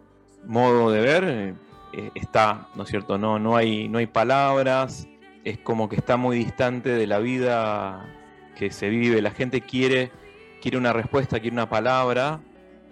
modo 0.45 0.91
de 0.91 0.99
ver 0.99 1.55
eh, 1.93 2.11
está, 2.15 2.67
¿no 2.75 2.83
es 2.83 2.89
cierto? 2.89 3.17
No, 3.17 3.39
no, 3.39 3.55
hay, 3.55 3.87
no 3.87 3.99
hay 3.99 4.07
palabras, 4.07 5.07
es 5.43 5.57
como 5.59 5.89
que 5.89 5.95
está 5.95 6.17
muy 6.17 6.37
distante 6.37 6.89
de 6.89 7.07
la 7.07 7.19
vida 7.19 8.05
que 8.55 8.71
se 8.71 8.89
vive. 8.89 9.21
La 9.21 9.31
gente 9.31 9.61
quiere, 9.61 10.11
quiere 10.61 10.77
una 10.77 10.93
respuesta, 10.93 11.39
quiere 11.39 11.53
una 11.53 11.69
palabra, 11.69 12.41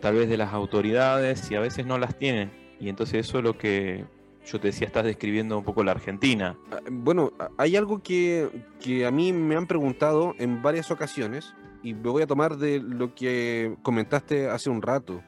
tal 0.01 0.15
vez 0.15 0.29
de 0.29 0.37
las 0.37 0.53
autoridades, 0.53 1.49
y 1.51 1.55
a 1.55 1.59
veces 1.59 1.85
no 1.85 1.97
las 1.97 2.17
tiene. 2.17 2.49
Y 2.79 2.89
entonces 2.89 3.27
eso 3.27 3.39
es 3.39 3.43
lo 3.43 3.57
que 3.57 4.05
yo 4.51 4.59
te 4.59 4.67
decía, 4.67 4.87
estás 4.87 5.03
describiendo 5.03 5.57
un 5.57 5.63
poco 5.63 5.83
la 5.83 5.91
Argentina. 5.91 6.57
Ah, 6.71 6.79
Bueno, 6.89 7.31
hay 7.57 7.75
algo 7.75 8.01
que, 8.01 8.49
que 8.79 9.05
a 9.05 9.11
mí 9.11 9.31
me 9.33 9.55
han 9.55 9.67
preguntado 9.67 10.35
en 10.39 10.61
varias 10.61 10.91
ocasiones 10.91 11.53
y 11.83 11.93
me 11.93 12.09
voy 12.09 12.23
a 12.23 12.27
tomar 12.27 12.57
de 12.57 12.79
lo 12.79 13.13
que 13.15 13.75
comentaste 13.83 14.47
hace 14.47 14.69
un 14.69 14.81
rato. 14.81 15.21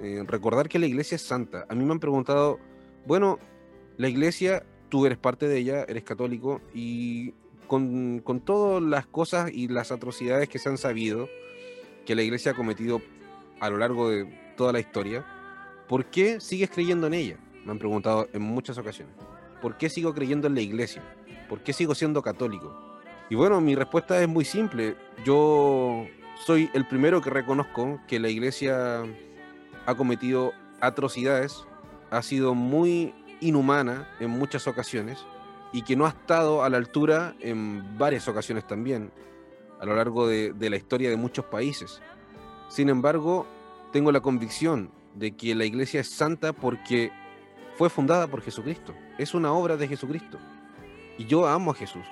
Eh, 0.00 0.22
recordar 0.26 0.68
que 0.68 0.78
la 0.78 0.86
iglesia 0.86 1.16
es 1.16 1.22
santa. 1.22 1.66
A 1.68 1.74
mí 1.74 1.84
me 1.84 1.92
han 1.92 2.00
preguntado, 2.00 2.58
bueno, 3.06 3.38
la 3.96 4.08
iglesia, 4.08 4.64
tú 4.88 5.06
eres 5.06 5.18
parte 5.18 5.48
de 5.48 5.58
ella, 5.58 5.84
eres 5.88 6.04
católico 6.04 6.60
y 6.74 7.34
con, 7.66 8.20
con 8.20 8.40
todas 8.40 8.82
las 8.82 9.06
cosas 9.06 9.50
y 9.52 9.68
las 9.68 9.92
atrocidades 9.92 10.48
que 10.48 10.58
se 10.58 10.68
han 10.68 10.78
sabido 10.78 11.28
que 12.06 12.14
la 12.14 12.22
iglesia 12.22 12.52
ha 12.52 12.54
cometido 12.54 13.02
a 13.60 13.70
lo 13.70 13.76
largo 13.76 14.08
de 14.08 14.24
toda 14.56 14.72
la 14.72 14.80
historia, 14.80 15.26
¿por 15.88 16.06
qué 16.06 16.40
sigues 16.40 16.70
creyendo 16.70 17.06
en 17.06 17.14
ella? 17.14 17.36
Me 17.64 17.72
han 17.72 17.78
preguntado 17.78 18.28
en 18.32 18.42
muchas 18.42 18.78
ocasiones. 18.78 19.14
¿Por 19.60 19.76
qué 19.76 19.88
sigo 19.88 20.14
creyendo 20.14 20.46
en 20.46 20.54
la 20.54 20.60
iglesia? 20.60 21.02
¿Por 21.48 21.60
qué 21.60 21.72
sigo 21.72 21.94
siendo 21.94 22.22
católico? 22.22 22.74
Y 23.30 23.34
bueno, 23.34 23.60
mi 23.60 23.74
respuesta 23.74 24.20
es 24.22 24.28
muy 24.28 24.44
simple. 24.44 24.96
Yo 25.24 26.06
soy 26.46 26.70
el 26.72 26.86
primero 26.86 27.20
que 27.20 27.30
reconozco 27.30 28.00
que 28.06 28.18
la 28.20 28.28
iglesia 28.28 29.02
ha 29.86 29.94
cometido 29.94 30.52
atrocidades, 30.80 31.64
ha 32.10 32.22
sido 32.22 32.54
muy 32.54 33.14
inhumana 33.40 34.08
en 34.20 34.30
muchas 34.30 34.66
ocasiones 34.66 35.18
y 35.72 35.82
que 35.82 35.96
no 35.96 36.06
ha 36.06 36.10
estado 36.10 36.62
a 36.64 36.70
la 36.70 36.76
altura 36.76 37.34
en 37.40 37.98
varias 37.98 38.28
ocasiones 38.28 38.66
también 38.66 39.12
a 39.80 39.84
lo 39.84 39.94
largo 39.94 40.26
de, 40.26 40.52
de 40.52 40.70
la 40.70 40.76
historia 40.76 41.10
de 41.10 41.16
muchos 41.16 41.44
países. 41.44 42.00
Sin 42.68 42.88
embargo, 42.88 43.46
tengo 43.92 44.12
la 44.12 44.20
convicción 44.20 44.90
de 45.14 45.36
que 45.36 45.54
la 45.54 45.64
iglesia 45.64 46.00
es 46.00 46.08
santa 46.08 46.52
porque 46.52 47.12
fue 47.78 47.88
fundada 47.88 48.26
por 48.26 48.42
Jesucristo. 48.42 48.92
Es 49.18 49.34
una 49.34 49.52
obra 49.52 49.76
de 49.76 49.86
Jesucristo. 49.86 50.36
Y 51.16 51.26
yo 51.26 51.46
amo 51.46 51.70
a 51.70 51.74
Jesús. 51.74 52.04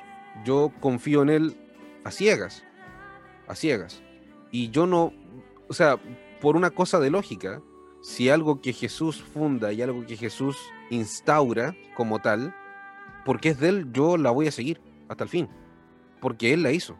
Yo 0.44 0.72
confío 0.78 1.22
en 1.22 1.28
Él 1.28 1.56
a 2.04 2.12
ciegas. 2.12 2.62
A 3.48 3.56
ciegas. 3.56 4.00
Y 4.52 4.70
yo 4.70 4.86
no, 4.86 5.12
o 5.68 5.74
sea, 5.74 5.98
por 6.40 6.54
una 6.54 6.70
cosa 6.70 7.00
de 7.00 7.10
lógica, 7.10 7.60
si 8.00 8.30
algo 8.30 8.60
que 8.60 8.72
Jesús 8.72 9.20
funda 9.20 9.72
y 9.72 9.82
algo 9.82 10.06
que 10.06 10.16
Jesús 10.16 10.56
instaura 10.88 11.74
como 11.96 12.20
tal, 12.20 12.54
porque 13.24 13.48
es 13.48 13.58
de 13.58 13.70
Él, 13.70 13.92
yo 13.92 14.16
la 14.16 14.30
voy 14.30 14.46
a 14.46 14.52
seguir 14.52 14.80
hasta 15.08 15.24
el 15.24 15.30
fin. 15.30 15.48
Porque 16.20 16.52
Él 16.52 16.62
la 16.62 16.70
hizo. 16.70 16.96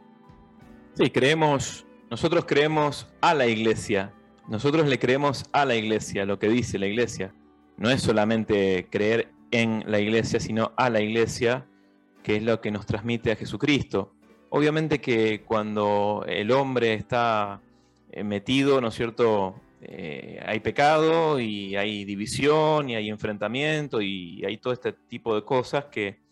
Sí, 0.95 1.09
creemos, 1.11 1.87
nosotros 2.11 2.45
creemos 2.47 3.07
a 3.21 3.33
la 3.33 3.47
iglesia, 3.47 4.13
nosotros 4.49 4.89
le 4.89 4.99
creemos 4.99 5.45
a 5.53 5.65
la 5.65 5.77
iglesia, 5.77 6.27
lo 6.27 6.41
que 6.41 6.49
dice 6.49 6.81
la 6.81 6.89
iglesia. 6.89 7.33
No 7.77 7.91
es 7.91 8.03
solamente 8.03 8.89
creer 8.91 9.29
en 9.51 9.85
la 9.87 10.01
iglesia, 10.01 10.41
sino 10.41 10.73
a 10.77 10.91
la 10.91 11.01
iglesia, 11.01 11.67
que 12.23 12.37
es 12.37 12.43
lo 12.43 12.61
que 12.61 12.71
nos 12.71 12.87
transmite 12.87 13.33
a 13.33 13.37
Jesucristo. 13.37 14.13
Obviamente 14.51 15.01
que 15.01 15.43
cuando 15.43 16.25
el 16.27 16.51
hombre 16.51 16.95
está 16.95 17.61
eh, 18.11 18.25
metido, 18.25 18.81
¿no 18.81 18.89
es 18.89 18.95
cierto? 18.95 19.61
Eh, 19.83 20.43
hay 20.45 20.61
pecado 20.61 21.39
y 21.39 21.77
hay 21.77 22.05
división 22.05 22.89
y 22.89 22.97
hay 22.97 23.11
enfrentamiento 23.11 24.01
y 24.01 24.45
hay 24.45 24.57
todo 24.57 24.73
este 24.73 24.93
tipo 24.93 25.35
de 25.35 25.45
cosas 25.45 25.85
que, 25.87 26.26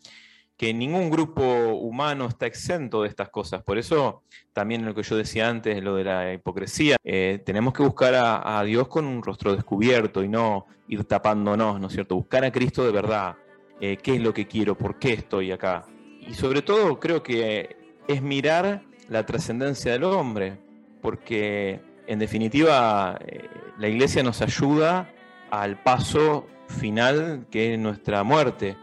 que 0.56 0.72
ningún 0.72 1.10
grupo 1.10 1.42
humano 1.42 2.26
está 2.26 2.46
exento 2.46 3.02
de 3.02 3.08
estas 3.08 3.28
cosas. 3.28 3.62
Por 3.62 3.78
eso 3.78 4.22
también 4.52 4.84
lo 4.84 4.94
que 4.94 5.02
yo 5.02 5.16
decía 5.16 5.48
antes, 5.48 5.82
lo 5.82 5.96
de 5.96 6.04
la 6.04 6.32
hipocresía, 6.32 6.96
eh, 7.02 7.42
tenemos 7.44 7.72
que 7.72 7.82
buscar 7.82 8.14
a, 8.14 8.58
a, 8.58 8.64
Dios 8.64 8.88
con 8.88 9.04
un 9.04 9.22
rostro 9.22 9.54
descubierto 9.54 10.22
y 10.22 10.28
no 10.28 10.66
ir 10.88 11.04
tapándonos, 11.04 11.80
¿no 11.80 11.88
es 11.88 11.92
cierto? 11.92 12.14
Buscar 12.14 12.44
a 12.44 12.52
Cristo 12.52 12.84
de 12.84 12.92
verdad. 12.92 13.36
Eh, 13.80 13.96
¿Qué 14.02 14.14
es 14.14 14.20
lo 14.20 14.32
que 14.32 14.46
quiero? 14.46 14.76
¿Por 14.76 14.98
qué 14.98 15.14
estoy 15.14 15.50
acá? 15.50 15.86
Y 16.20 16.34
sobre 16.34 16.62
todo 16.62 17.00
creo 17.00 17.22
que 17.22 17.76
es 18.06 18.22
mirar 18.22 18.82
la 19.08 19.26
trascendencia 19.26 19.92
del 19.92 20.04
hombre, 20.04 20.58
porque 21.02 21.80
en 22.06 22.18
definitiva 22.18 23.18
eh, 23.26 23.48
la 23.78 23.88
iglesia 23.88 24.22
nos 24.22 24.40
ayuda 24.40 25.12
al 25.50 25.82
paso 25.82 26.46
final 26.68 27.46
que 27.50 27.74
es 27.74 27.78
nuestra 27.78 28.22
muerte. 28.22 28.76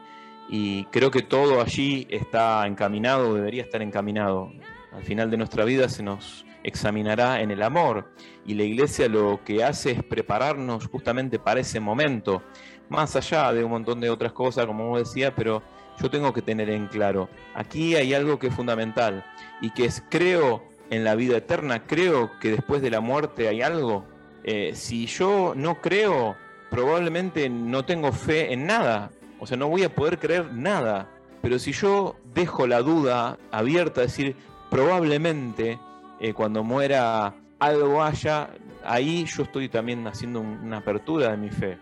Y 0.53 0.83
creo 0.85 1.11
que 1.11 1.21
todo 1.21 1.61
allí 1.61 2.05
está 2.09 2.67
encaminado, 2.67 3.33
debería 3.33 3.63
estar 3.63 3.81
encaminado. 3.81 4.51
Al 4.91 5.01
final 5.01 5.31
de 5.31 5.37
nuestra 5.37 5.63
vida 5.63 5.87
se 5.87 6.03
nos 6.03 6.45
examinará 6.63 7.39
en 7.39 7.51
el 7.51 7.63
amor. 7.63 8.11
Y 8.45 8.55
la 8.55 8.63
iglesia 8.63 9.07
lo 9.07 9.39
que 9.45 9.63
hace 9.63 9.91
es 9.91 10.03
prepararnos 10.03 10.87
justamente 10.87 11.39
para 11.39 11.61
ese 11.61 11.79
momento, 11.79 12.43
más 12.89 13.15
allá 13.15 13.53
de 13.53 13.63
un 13.63 13.71
montón 13.71 14.01
de 14.01 14.09
otras 14.09 14.33
cosas, 14.33 14.65
como 14.65 14.89
vos 14.89 14.99
decía, 14.99 15.33
pero 15.33 15.63
yo 16.01 16.09
tengo 16.09 16.33
que 16.33 16.41
tener 16.41 16.69
en 16.69 16.87
claro, 16.87 17.29
aquí 17.55 17.95
hay 17.95 18.13
algo 18.13 18.37
que 18.37 18.47
es 18.47 18.53
fundamental 18.53 19.23
y 19.61 19.69
que 19.69 19.85
es, 19.85 20.03
creo 20.09 20.63
en 20.89 21.05
la 21.05 21.15
vida 21.15 21.37
eterna, 21.37 21.87
creo 21.87 22.37
que 22.41 22.51
después 22.51 22.81
de 22.81 22.89
la 22.89 22.99
muerte 22.99 23.47
hay 23.47 23.61
algo. 23.61 24.05
Eh, 24.43 24.71
si 24.75 25.05
yo 25.05 25.53
no 25.55 25.79
creo, 25.79 26.35
probablemente 26.69 27.47
no 27.49 27.85
tengo 27.85 28.11
fe 28.11 28.51
en 28.51 28.65
nada, 28.65 29.11
o 29.41 29.47
sea, 29.47 29.57
no 29.57 29.67
voy 29.67 29.83
a 29.83 29.93
poder 29.93 30.19
creer 30.19 30.53
nada. 30.53 31.09
Pero 31.41 31.57
si 31.57 31.71
yo 31.71 32.15
dejo 32.35 32.67
la 32.67 32.81
duda 32.83 33.39
abierta, 33.51 34.03
es 34.03 34.11
decir, 34.11 34.35
probablemente 34.69 35.79
eh, 36.19 36.33
cuando 36.33 36.63
muera 36.63 37.33
algo 37.57 38.03
haya, 38.03 38.51
ahí 38.85 39.25
yo 39.25 39.43
estoy 39.43 39.67
también 39.67 40.05
haciendo 40.05 40.41
un, 40.41 40.59
una 40.63 40.77
apertura 40.77 41.31
de 41.31 41.37
mi 41.37 41.49
fe. 41.49 41.79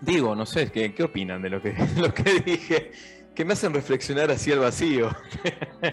Digo, 0.00 0.34
no 0.34 0.46
sé, 0.46 0.72
¿qué, 0.72 1.02
opinan 1.02 1.42
de 1.42 1.50
lo 1.50 1.60
que, 1.60 1.74
lo 1.98 2.14
que 2.14 2.40
dije? 2.40 2.92
Que 3.34 3.44
me 3.44 3.52
hacen 3.52 3.74
reflexionar 3.74 4.30
hacia 4.30 4.54
el 4.54 4.60
vacío. 4.60 5.10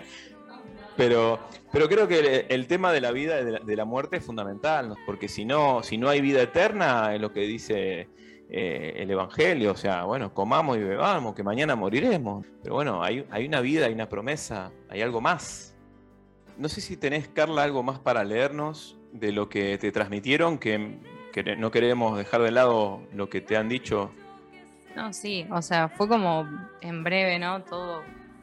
pero, 0.96 1.40
pero 1.74 1.90
creo 1.90 2.08
que 2.08 2.46
el, 2.48 2.68
tema 2.68 2.94
de 2.94 3.02
la 3.02 3.12
vida 3.12 3.44
de 3.44 3.76
la, 3.76 3.86
muerte 3.86 4.18
es 4.18 4.26
fundamental, 4.26 4.96
porque 5.06 5.28
si 5.28 5.44
no, 5.44 5.84
si 5.84 5.98
no 5.98 6.08
hay 6.08 6.22
vida 6.22 6.42
eterna, 6.42 7.14
es 7.14 7.20
lo 7.20 7.34
que 7.34 7.42
dice 7.42 8.08
eh, 8.52 8.96
el 8.98 9.12
Evangelio, 9.12 9.74
o 9.74 9.76
sea, 9.76 10.06
bueno, 10.06 10.34
comamos 10.34 10.78
y 10.78 10.82
bebamos, 10.82 11.36
que 11.36 11.44
mañana 11.44 11.76
moriremos. 11.76 12.46
Pero 12.64 12.76
bueno, 12.76 13.04
hay, 13.04 13.26
hay 13.30 13.46
una 13.46 13.62
vida, 13.62 13.86
hay 13.86 13.94
una 13.94 14.10
promesa, 14.10 14.72
hay 14.90 15.02
algo 15.02 15.22
más. 15.22 15.78
No 16.58 16.68
sé 16.68 16.82
si 16.82 16.98
tenés, 16.98 17.28
Carla, 17.28 17.64
algo 17.64 17.84
más 17.84 18.00
para 18.00 18.24
leernos 18.24 18.98
de 19.14 19.32
lo 19.32 19.50
que 19.50 19.78
te 19.78 19.92
transmitieron, 19.92 20.58
que, 20.58 20.98
no 21.58 21.72
queremos 21.72 22.18
dejar 22.18 22.42
de 22.42 22.52
lado 22.52 23.02
lo 23.14 23.30
que 23.30 23.40
te 23.40 23.56
han 23.56 23.70
dicho. 23.70 24.12
No, 24.96 25.14
sí, 25.14 25.48
o 25.52 25.62
sea, 25.62 25.88
fue 25.88 26.08
como 26.08 26.50
en 26.82 27.04
breve, 27.04 27.40
¿no? 27.40 27.64
Todo 27.64 28.02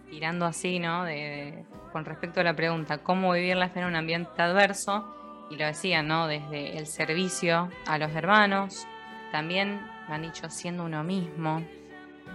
tirando 0.09 0.47
así, 0.47 0.79
¿no? 0.79 1.05
De, 1.05 1.65
con 1.93 2.05
respecto 2.05 2.41
a 2.41 2.45
la 2.45 2.55
pregunta, 2.55 2.99
¿cómo 2.99 3.33
vivir 3.33 3.57
la 3.57 3.69
fe 3.69 3.81
en 3.81 3.87
un 3.87 3.97
ambiente 3.97 4.41
adverso? 4.41 5.05
Y 5.51 5.57
lo 5.57 5.67
decían, 5.67 6.07
¿no? 6.07 6.27
Desde 6.27 6.79
el 6.79 6.87
servicio 6.87 7.69
a 7.87 7.99
los 7.99 8.15
hermanos, 8.15 8.87
también 9.33 9.81
me 10.09 10.15
han 10.15 10.23
dicho 10.23 10.49
siendo 10.51 10.85
uno 10.85 11.03
mismo. 11.05 11.63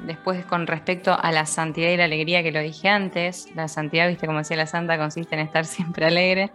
Después, 0.05 0.45
con 0.45 0.67
respecto 0.67 1.15
a 1.19 1.31
la 1.31 1.45
santidad 1.45 1.89
y 1.89 1.97
la 1.97 2.05
alegría 2.05 2.41
que 2.41 2.51
lo 2.51 2.59
dije 2.59 2.89
antes, 2.89 3.53
la 3.55 3.67
santidad, 3.67 4.07
viste, 4.07 4.25
como 4.25 4.39
decía 4.39 4.57
la 4.57 4.65
santa, 4.65 4.97
consiste 4.97 5.35
en 5.35 5.41
estar 5.41 5.65
siempre 5.65 6.05
alegre, 6.05 6.51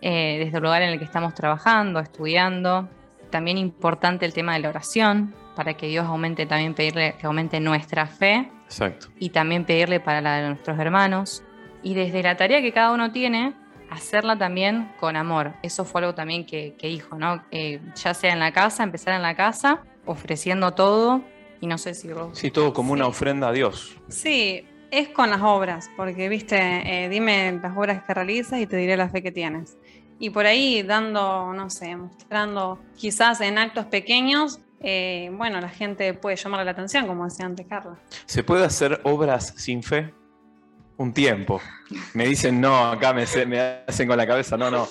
eh, 0.00 0.42
desde 0.44 0.56
el 0.56 0.62
lugar 0.62 0.82
en 0.82 0.90
el 0.90 0.98
que 0.98 1.04
estamos 1.04 1.34
trabajando, 1.34 2.00
estudiando. 2.00 2.88
También 3.30 3.58
importante 3.58 4.24
el 4.24 4.32
tema 4.32 4.54
de 4.54 4.60
la 4.60 4.70
oración, 4.70 5.34
para 5.54 5.74
que 5.74 5.86
Dios 5.88 6.06
aumente 6.06 6.46
también 6.46 6.74
pedirle 6.74 7.16
que 7.18 7.26
aumente 7.26 7.60
nuestra 7.60 8.06
fe. 8.06 8.50
Exacto. 8.64 9.08
Y 9.18 9.30
también 9.30 9.64
pedirle 9.64 10.00
para 10.00 10.20
la 10.20 10.36
de 10.36 10.48
nuestros 10.48 10.78
hermanos. 10.78 11.42
Y 11.82 11.94
desde 11.94 12.22
la 12.22 12.36
tarea 12.36 12.62
que 12.62 12.72
cada 12.72 12.92
uno 12.92 13.12
tiene, 13.12 13.54
hacerla 13.90 14.36
también 14.36 14.90
con 14.98 15.16
amor. 15.16 15.54
Eso 15.62 15.84
fue 15.84 16.00
algo 16.00 16.14
también 16.14 16.46
que, 16.46 16.74
que 16.78 16.86
dijo, 16.86 17.18
¿no? 17.18 17.42
Eh, 17.50 17.80
ya 17.94 18.14
sea 18.14 18.32
en 18.32 18.38
la 18.38 18.52
casa, 18.52 18.82
empezar 18.82 19.14
en 19.14 19.22
la 19.22 19.34
casa, 19.34 19.82
ofreciendo 20.10 20.72
todo. 20.72 21.22
Y 21.60 21.66
no 21.66 21.78
sé 21.78 21.94
si 21.94 22.08
vos... 22.08 22.38
Sí, 22.38 22.50
todo 22.50 22.72
como 22.72 22.94
sí. 22.94 23.00
una 23.00 23.06
ofrenda 23.06 23.48
a 23.48 23.52
Dios. 23.52 23.96
Sí, 24.08 24.66
es 24.90 25.08
con 25.08 25.30
las 25.30 25.42
obras, 25.42 25.90
porque, 25.96 26.28
viste, 26.28 26.56
eh, 26.56 27.08
dime 27.08 27.58
las 27.62 27.76
obras 27.76 28.02
que 28.04 28.14
realizas 28.14 28.60
y 28.60 28.66
te 28.66 28.76
diré 28.76 28.96
la 28.96 29.08
fe 29.08 29.22
que 29.22 29.30
tienes. 29.30 29.76
Y 30.18 30.30
por 30.30 30.46
ahí 30.46 30.82
dando, 30.82 31.52
no 31.52 31.70
sé, 31.70 31.96
mostrando 31.96 32.78
quizás 32.96 33.40
en 33.40 33.58
actos 33.58 33.86
pequeños, 33.86 34.60
eh, 34.80 35.30
bueno, 35.34 35.60
la 35.60 35.68
gente 35.68 36.14
puede 36.14 36.36
llamar 36.36 36.64
la 36.64 36.70
atención, 36.70 37.06
como 37.06 37.24
decía 37.24 37.46
antes 37.46 37.66
Carla. 37.66 37.98
¿Se 38.26 38.42
puede 38.42 38.64
hacer 38.64 39.00
obras 39.04 39.54
sin 39.56 39.82
fe? 39.82 40.12
un 41.00 41.14
tiempo. 41.14 41.62
Me 42.12 42.26
dicen, 42.26 42.60
no, 42.60 42.90
acá 42.90 43.14
me 43.14 43.22
hacen 43.22 44.06
con 44.06 44.18
la 44.18 44.26
cabeza, 44.26 44.58
no, 44.58 44.70
no. 44.70 44.86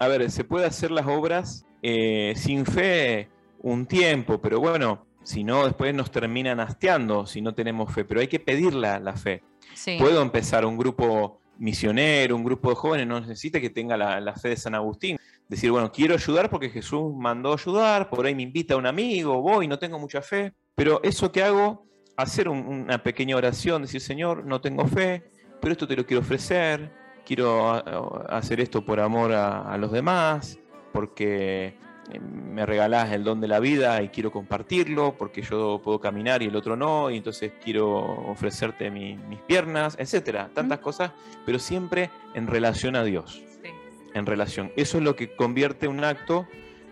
A 0.00 0.08
ver, 0.08 0.28
se 0.28 0.42
puede 0.42 0.66
hacer 0.66 0.90
las 0.90 1.06
obras 1.06 1.64
eh, 1.82 2.32
sin 2.36 2.66
fe 2.66 3.28
un 3.62 3.86
tiempo, 3.86 4.40
pero 4.40 4.60
bueno, 4.60 5.06
si 5.22 5.44
no, 5.44 5.64
después 5.64 5.94
nos 5.94 6.10
terminan 6.10 6.60
hasteando 6.60 7.26
si 7.26 7.40
no 7.40 7.54
tenemos 7.54 7.92
fe, 7.92 8.04
pero 8.04 8.20
hay 8.20 8.28
que 8.28 8.40
pedir 8.40 8.74
la, 8.74 9.14
fe. 9.16 9.42
Sí. 9.74 9.96
Puedo 9.98 10.20
empezar 10.22 10.64
un 10.66 10.76
grupo 10.76 11.40
misionero, 11.58 12.34
un 12.34 12.44
grupo 12.44 12.70
de 12.70 12.74
jóvenes, 12.76 13.06
no 13.06 13.20
necesita 13.20 13.60
que 13.60 13.70
tenga 13.70 13.96
la, 13.96 14.20
la 14.20 14.34
fe 14.34 14.48
de 14.50 14.56
San 14.56 14.74
Agustín. 14.74 15.16
Decir, 15.48 15.70
bueno, 15.70 15.92
quiero 15.92 16.14
ayudar 16.14 16.50
porque 16.50 16.70
Jesús 16.70 17.12
mandó 17.14 17.52
ayudar, 17.52 18.08
por 18.10 18.26
ahí 18.26 18.34
me 18.34 18.42
invita 18.42 18.76
un 18.76 18.86
amigo, 18.86 19.40
voy, 19.42 19.68
no 19.68 19.78
tengo 19.78 19.98
mucha 19.98 20.22
fe, 20.22 20.52
pero 20.74 21.00
eso 21.04 21.30
que 21.30 21.42
hago, 21.42 21.86
hacer 22.16 22.48
un- 22.48 22.66
una 22.66 23.02
pequeña 23.02 23.36
oración, 23.36 23.82
decir, 23.82 24.00
Señor, 24.00 24.44
no 24.44 24.60
tengo 24.60 24.86
fe, 24.86 25.22
pero 25.60 25.72
esto 25.72 25.86
te 25.86 25.94
lo 25.94 26.04
quiero 26.06 26.20
ofrecer, 26.22 26.90
quiero 27.24 27.70
hacer 28.30 28.60
esto 28.60 28.84
por 28.84 28.98
amor 28.98 29.32
a, 29.32 29.60
a 29.72 29.76
los 29.78 29.92
demás, 29.92 30.58
porque 30.92 31.76
me 32.20 32.66
regalás 32.66 33.10
el 33.12 33.24
don 33.24 33.40
de 33.40 33.48
la 33.48 33.60
vida 33.60 34.02
y 34.02 34.08
quiero 34.08 34.30
compartirlo, 34.30 35.14
porque 35.16 35.42
yo 35.42 35.80
puedo 35.82 36.00
caminar 36.00 36.42
y 36.42 36.46
el 36.46 36.56
otro 36.56 36.76
no, 36.76 37.10
y 37.10 37.16
entonces 37.16 37.52
quiero 37.62 37.88
ofrecerte 38.30 38.90
mi- 38.90 39.16
mis 39.16 39.40
piernas, 39.40 39.96
etcétera, 39.98 40.50
tantas 40.52 40.80
cosas, 40.80 41.12
pero 41.46 41.58
siempre 41.58 42.10
en 42.34 42.46
relación 42.48 42.96
a 42.96 43.04
Dios, 43.04 43.42
Sí. 43.62 43.70
en 44.14 44.26
relación. 44.26 44.72
Eso 44.76 44.98
es 44.98 45.04
lo 45.04 45.16
que 45.16 45.34
convierte 45.36 45.88
un 45.88 46.04
acto 46.04 46.46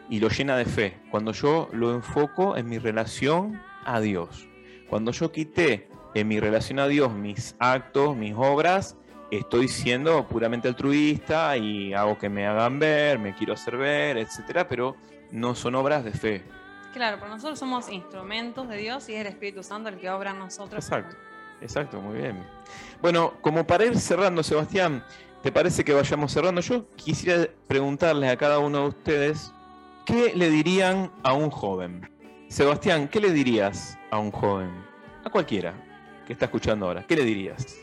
y 0.09 0.21
lo 0.21 0.29
llena 0.29 0.57
de 0.57 0.65
fe, 0.65 0.97
cuando 1.11 1.33
yo 1.33 1.69
lo 1.73 1.95
enfoco 1.95 2.57
en 2.57 2.69
mi 2.69 2.79
relación 2.79 3.61
a 3.85 4.01
Dios. 4.01 4.49
Cuando 4.89 5.13
yo 5.13 5.31
quité 5.33 5.89
en 6.15 6.27
mi 6.29 6.41
relación 6.41 6.79
a 6.81 6.89
Dios 6.89 7.13
mis 7.13 7.55
actos, 7.59 8.17
mis 8.17 8.35
obras, 8.37 8.97
estoy 9.31 9.69
siendo 9.69 10.27
puramente 10.27 10.69
altruista 10.69 11.57
y 11.57 11.95
hago 11.95 12.19
que 12.19 12.29
me 12.29 12.47
hagan 12.47 12.79
ver, 12.79 13.19
me 13.19 13.35
quiero 13.35 13.55
hacer 13.55 13.77
ver, 13.77 14.19
etcétera, 14.19 14.67
pero 14.67 14.97
no 15.31 15.55
son 15.55 15.75
obras 15.75 16.05
de 16.05 16.13
fe. 16.13 16.45
Claro, 16.93 17.19
pero 17.21 17.31
nosotros 17.31 17.59
somos 17.59 17.89
instrumentos 17.89 18.69
de 18.69 18.77
Dios 18.77 19.09
y 19.09 19.15
es 19.15 19.21
el 19.21 19.29
Espíritu 19.29 19.63
Santo 19.63 19.89
el 19.89 19.97
que 19.99 20.11
obra 20.11 20.33
en 20.33 20.41
nosotros. 20.41 20.85
Exacto, 20.85 21.17
exacto, 21.61 22.01
muy 22.01 22.19
bien. 22.19 22.45
Bueno, 23.01 23.35
como 23.41 23.65
para 23.65 23.85
ir 23.85 23.97
cerrando, 23.99 24.43
Sebastián, 24.43 25.05
¿te 25.43 25.53
parece 25.53 25.85
que 25.85 25.93
vayamos 25.93 26.33
cerrando? 26.33 26.61
Yo 26.61 26.89
quisiera 26.97 27.49
preguntarles 27.69 28.31
a 28.31 28.37
cada 28.37 28.59
uno 28.59 28.83
de 28.83 28.89
ustedes, 28.89 29.53
¿qué 30.05 30.33
le 30.35 30.51
dirían 30.51 31.13
a 31.23 31.33
un 31.33 31.51
joven? 31.51 32.11
Sebastián, 32.49 33.07
¿qué 33.07 33.21
le 33.21 33.31
dirías 33.31 33.97
a 34.11 34.19
un 34.19 34.33
joven? 34.33 34.71
A 35.25 35.31
cualquiera 35.31 35.75
que 36.27 36.33
está 36.33 36.47
escuchando 36.47 36.87
ahora, 36.87 37.07
¿qué 37.07 37.15
le 37.15 37.25
dirías? 37.25 37.79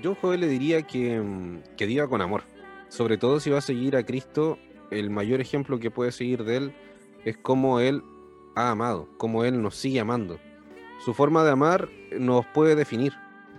Yo, 0.00 0.14
joven, 0.14 0.40
le 0.40 0.48
diría 0.48 0.82
que, 0.82 1.20
mm, 1.20 1.76
que 1.76 1.86
diga 1.86 2.08
con 2.08 2.22
amor. 2.22 2.44
Sobre 2.88 3.18
todo 3.18 3.40
si 3.40 3.50
va 3.50 3.58
a 3.58 3.62
seguir 3.62 3.96
a 3.96 4.04
Cristo, 4.04 4.58
el 4.90 5.10
mayor 5.10 5.40
ejemplo 5.40 5.78
que 5.78 5.90
puede 5.90 6.12
seguir 6.12 6.44
de 6.44 6.56
Él 6.56 6.74
es 7.24 7.36
cómo 7.36 7.80
Él 7.80 8.02
ha 8.54 8.70
amado, 8.70 9.08
cómo 9.16 9.44
Él 9.44 9.62
nos 9.62 9.76
sigue 9.76 10.00
amando. 10.00 10.38
Su 11.04 11.14
forma 11.14 11.42
de 11.44 11.50
amar 11.50 11.88
nos 12.18 12.46
puede 12.46 12.76
definir. 12.76 13.12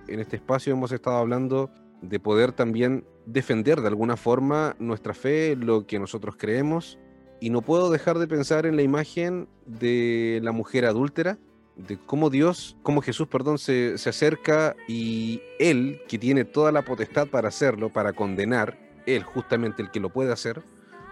En 0.07 0.19
este 0.19 0.35
espacio 0.35 0.73
hemos 0.73 0.91
estado 0.91 1.17
hablando 1.17 1.69
de 2.01 2.19
poder 2.19 2.51
también 2.51 3.05
defender 3.25 3.81
de 3.81 3.87
alguna 3.87 4.17
forma 4.17 4.75
nuestra 4.79 5.13
fe, 5.13 5.55
lo 5.55 5.87
que 5.87 5.99
nosotros 5.99 6.35
creemos. 6.37 6.99
Y 7.39 7.49
no 7.49 7.61
puedo 7.61 7.89
dejar 7.89 8.19
de 8.19 8.27
pensar 8.27 8.65
en 8.65 8.75
la 8.75 8.81
imagen 8.81 9.47
de 9.65 10.39
la 10.43 10.51
mujer 10.51 10.85
adúltera, 10.85 11.37
de 11.75 11.97
cómo 11.97 12.29
Dios, 12.29 12.77
cómo 12.83 13.01
Jesús, 13.01 13.27
perdón, 13.27 13.57
se, 13.57 13.97
se 13.97 14.09
acerca 14.09 14.75
y 14.87 15.41
Él, 15.59 16.01
que 16.07 16.19
tiene 16.19 16.45
toda 16.45 16.71
la 16.71 16.83
potestad 16.83 17.27
para 17.27 17.47
hacerlo, 17.47 17.89
para 17.89 18.13
condenar, 18.13 18.77
Él 19.05 19.23
justamente 19.23 19.81
el 19.81 19.91
que 19.91 19.99
lo 19.99 20.09
puede 20.09 20.31
hacer, 20.31 20.63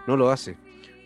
no 0.06 0.16
lo 0.16 0.30
hace. 0.30 0.56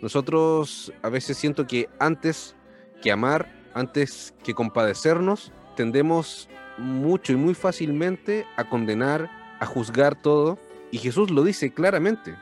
Nosotros 0.03 0.92
a 1.03 1.09
veces 1.09 1.37
siento 1.37 1.66
que 1.66 1.88
antes 1.99 2.55
que 3.03 3.11
amar, 3.11 3.51
antes 3.75 4.35
que 4.45 4.55
compadecernos, 4.55 5.53
tendemos 5.75 6.49
mucho 6.79 7.33
y 7.33 7.37
muy 7.37 7.55
fácilmente 7.55 8.47
a 8.57 8.69
condenar, 8.69 9.31
a 9.59 9.66
juzgar 9.66 10.21
todo. 10.21 10.59
Y 10.90 10.99
Jesús 10.99 11.31
lo 11.31 11.42
dice 11.42 11.73
claramente, 11.73 12.37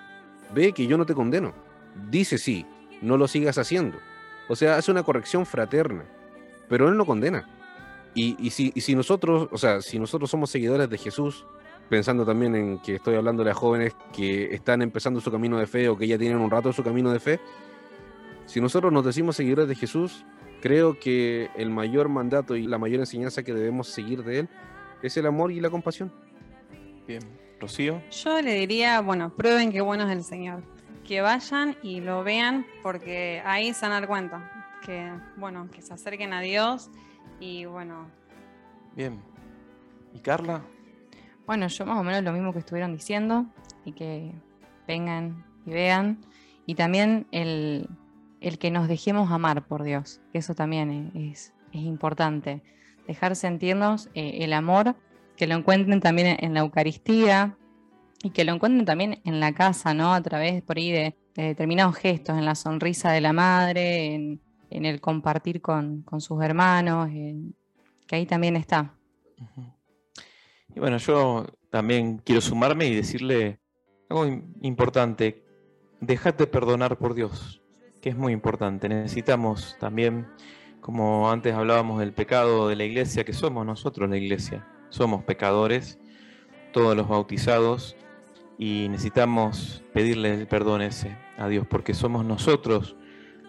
ve 0.52 0.72
que 0.72 0.86
yo 0.86 0.98
no 0.98 1.06
te 1.06 1.14
condeno. 1.14 1.54
Dice 2.10 2.38
sí, 2.38 2.66
no 3.02 3.16
lo 3.16 3.28
sigas 3.28 3.58
haciendo. 3.58 3.98
O 4.48 4.56
sea, 4.56 4.76
hace 4.76 4.90
una 4.90 5.04
corrección 5.04 5.46
fraterna 5.46 6.04
pero 6.68 6.88
él 6.88 6.96
no 6.96 7.06
condena. 7.06 7.48
Y, 8.14 8.36
y 8.38 8.50
si, 8.50 8.72
y 8.74 8.80
si 8.80 8.94
nosotros, 8.94 9.48
o 9.50 9.58
sea, 9.58 9.82
si 9.82 9.98
nosotros 9.98 10.30
somos 10.30 10.50
seguidores 10.50 10.88
de 10.88 10.98
Jesús, 10.98 11.46
pensando 11.88 12.24
también 12.24 12.54
en 12.54 12.78
que 12.78 12.96
estoy 12.96 13.16
hablándole 13.16 13.50
a 13.50 13.54
jóvenes 13.54 13.94
que 14.12 14.54
están 14.54 14.82
empezando 14.82 15.20
su 15.20 15.30
camino 15.30 15.58
de 15.58 15.66
fe 15.66 15.88
o 15.88 15.96
que 15.96 16.06
ya 16.06 16.18
tienen 16.18 16.38
un 16.38 16.50
rato 16.50 16.72
su 16.72 16.82
camino 16.82 17.10
de 17.12 17.20
fe, 17.20 17.40
si 18.46 18.60
nosotros 18.60 18.92
nos 18.92 19.04
decimos 19.04 19.36
seguidores 19.36 19.68
de 19.68 19.74
Jesús, 19.74 20.24
creo 20.60 20.98
que 20.98 21.50
el 21.56 21.70
mayor 21.70 22.08
mandato 22.08 22.56
y 22.56 22.66
la 22.66 22.78
mayor 22.78 23.00
enseñanza 23.00 23.42
que 23.42 23.52
debemos 23.52 23.88
seguir 23.88 24.22
de 24.22 24.40
él 24.40 24.48
es 25.02 25.16
el 25.16 25.26
amor 25.26 25.52
y 25.52 25.60
la 25.60 25.70
compasión. 25.70 26.12
Bien, 27.06 27.22
Rocío. 27.60 28.02
Yo 28.10 28.40
le 28.40 28.54
diría, 28.54 29.00
bueno, 29.00 29.34
prueben 29.34 29.72
qué 29.72 29.80
bueno 29.80 30.04
es 30.04 30.10
el 30.10 30.24
Señor. 30.24 30.62
Que 31.06 31.20
vayan 31.20 31.76
y 31.82 32.00
lo 32.00 32.24
vean 32.24 32.64
porque 32.82 33.42
ahí 33.44 33.74
se 33.74 33.82
van 33.82 33.92
a 33.92 34.00
dar 34.00 34.08
cuenta. 34.08 34.63
Que, 34.84 35.10
bueno, 35.36 35.70
que 35.70 35.80
se 35.80 35.94
acerquen 35.94 36.32
a 36.32 36.40
Dios 36.40 36.90
y, 37.40 37.64
bueno, 37.64 38.10
Bien. 38.96 39.20
¿Y 40.12 40.20
Carla? 40.20 40.62
Bueno, 41.46 41.66
yo 41.66 41.84
más 41.84 41.98
o 41.98 42.04
menos 42.04 42.22
lo 42.22 42.32
mismo 42.32 42.52
que 42.52 42.60
estuvieron 42.60 42.92
diciendo 42.92 43.46
y 43.84 43.92
que 43.92 44.32
vengan 44.86 45.44
y 45.66 45.70
vean. 45.70 46.24
Y 46.66 46.76
también 46.76 47.26
el, 47.32 47.88
el 48.40 48.58
que 48.58 48.70
nos 48.70 48.86
dejemos 48.86 49.30
amar 49.32 49.66
por 49.66 49.82
Dios, 49.82 50.20
que 50.32 50.38
eso 50.38 50.54
también 50.54 51.10
es, 51.14 51.52
es 51.72 51.80
importante. 51.80 52.62
Dejar 53.08 53.34
sentirnos 53.34 54.08
eh, 54.14 54.38
el 54.40 54.52
amor, 54.52 54.94
que 55.36 55.48
lo 55.48 55.56
encuentren 55.56 56.00
también 56.00 56.36
en, 56.40 56.54
la 56.54 56.60
Eucaristía 56.60 57.58
y 58.22 58.30
que 58.30 58.44
lo 58.44 58.54
encuentren 58.54 58.86
también 58.86 59.20
en 59.24 59.40
la 59.40 59.52
casa, 59.52 59.92
¿no? 59.92 60.14
A 60.14 60.22
través 60.22 60.62
por 60.62 60.78
ahí 60.78 60.92
de, 60.92 61.16
de 61.34 61.42
determinados 61.42 61.96
gestos, 61.96 62.38
en 62.38 62.44
la 62.44 62.54
sonrisa 62.54 63.10
de 63.10 63.20
la 63.20 63.32
madre, 63.32 64.14
en, 64.14 64.40
en 64.74 64.84
el 64.84 65.00
compartir 65.00 65.62
con, 65.62 66.02
con 66.02 66.20
sus 66.20 66.42
hermanos, 66.42 67.08
que 68.06 68.16
ahí 68.16 68.26
también 68.26 68.56
está. 68.56 68.94
Y 70.74 70.80
bueno, 70.80 70.98
yo 70.98 71.46
también 71.70 72.18
quiero 72.18 72.40
sumarme 72.40 72.86
y 72.86 72.94
decirle 72.94 73.60
algo 74.08 74.26
im- 74.26 74.52
importante. 74.62 75.44
Déjate 76.00 76.46
perdonar 76.46 76.98
por 76.98 77.14
Dios, 77.14 77.62
que 78.02 78.10
es 78.10 78.16
muy 78.16 78.32
importante. 78.32 78.88
Necesitamos 78.88 79.76
también, 79.78 80.26
como 80.80 81.30
antes 81.30 81.54
hablábamos 81.54 82.00
del 82.00 82.12
pecado 82.12 82.68
de 82.68 82.76
la 82.76 82.84
iglesia, 82.84 83.24
que 83.24 83.32
somos 83.32 83.64
nosotros 83.64 84.10
la 84.10 84.16
iglesia. 84.16 84.66
Somos 84.90 85.22
pecadores, 85.24 85.98
todos 86.72 86.96
los 86.96 87.08
bautizados, 87.08 87.96
y 88.58 88.88
necesitamos 88.90 89.84
pedirle 89.92 90.34
el 90.34 90.46
perdón 90.46 90.82
a 91.38 91.48
Dios, 91.48 91.66
porque 91.68 91.94
somos 91.94 92.24
nosotros 92.24 92.96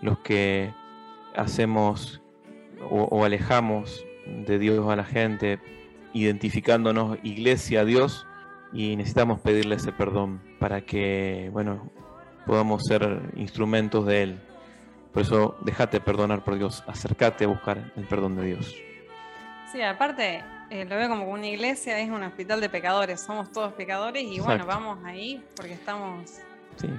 los 0.02 0.20
que 0.20 0.72
hacemos 1.36 2.22
o, 2.90 3.04
o 3.04 3.26
alejamos 3.26 4.06
de 4.26 4.60
Dios 4.60 4.90
a 4.90 4.96
la 4.96 5.04
gente, 5.04 5.60
identificándonos 6.14 7.18
iglesia 7.24 7.82
a 7.82 7.86
Dios 7.86 8.26
y 8.74 8.96
necesitamos 8.96 9.40
pedirle 9.40 9.76
ese 9.76 9.92
perdón 9.92 10.42
para 10.60 10.82
que, 10.82 11.50
bueno, 11.54 11.90
podamos 12.46 12.84
ser 12.86 13.22
instrumentos 13.36 14.06
de 14.06 14.24
Él. 14.24 14.40
Por 15.14 15.22
eso, 15.22 15.58
déjate 15.62 16.02
perdonar 16.02 16.44
por 16.44 16.58
Dios, 16.58 16.84
acércate 16.88 17.46
a 17.46 17.48
buscar 17.48 17.92
el 17.96 18.06
perdón 18.06 18.36
de 18.36 18.46
Dios. 18.48 18.76
sí, 19.72 19.82
aparte, 19.82 20.44
eh, 20.70 20.84
lo 20.86 20.96
veo 20.96 21.10
como 21.10 21.30
una 21.30 21.48
iglesia, 21.48 22.00
es 22.00 22.10
un 22.10 22.24
hospital 22.24 22.60
de 22.60 22.70
pecadores. 22.70 23.22
Somos 23.22 23.52
todos 23.52 23.74
pecadores 23.74 24.24
y, 24.24 24.40
bueno, 24.40 24.66
vamos 24.66 25.00
ahí 25.06 25.44
porque 25.56 25.74
estamos. 25.74 26.40
Sí, 26.76 26.90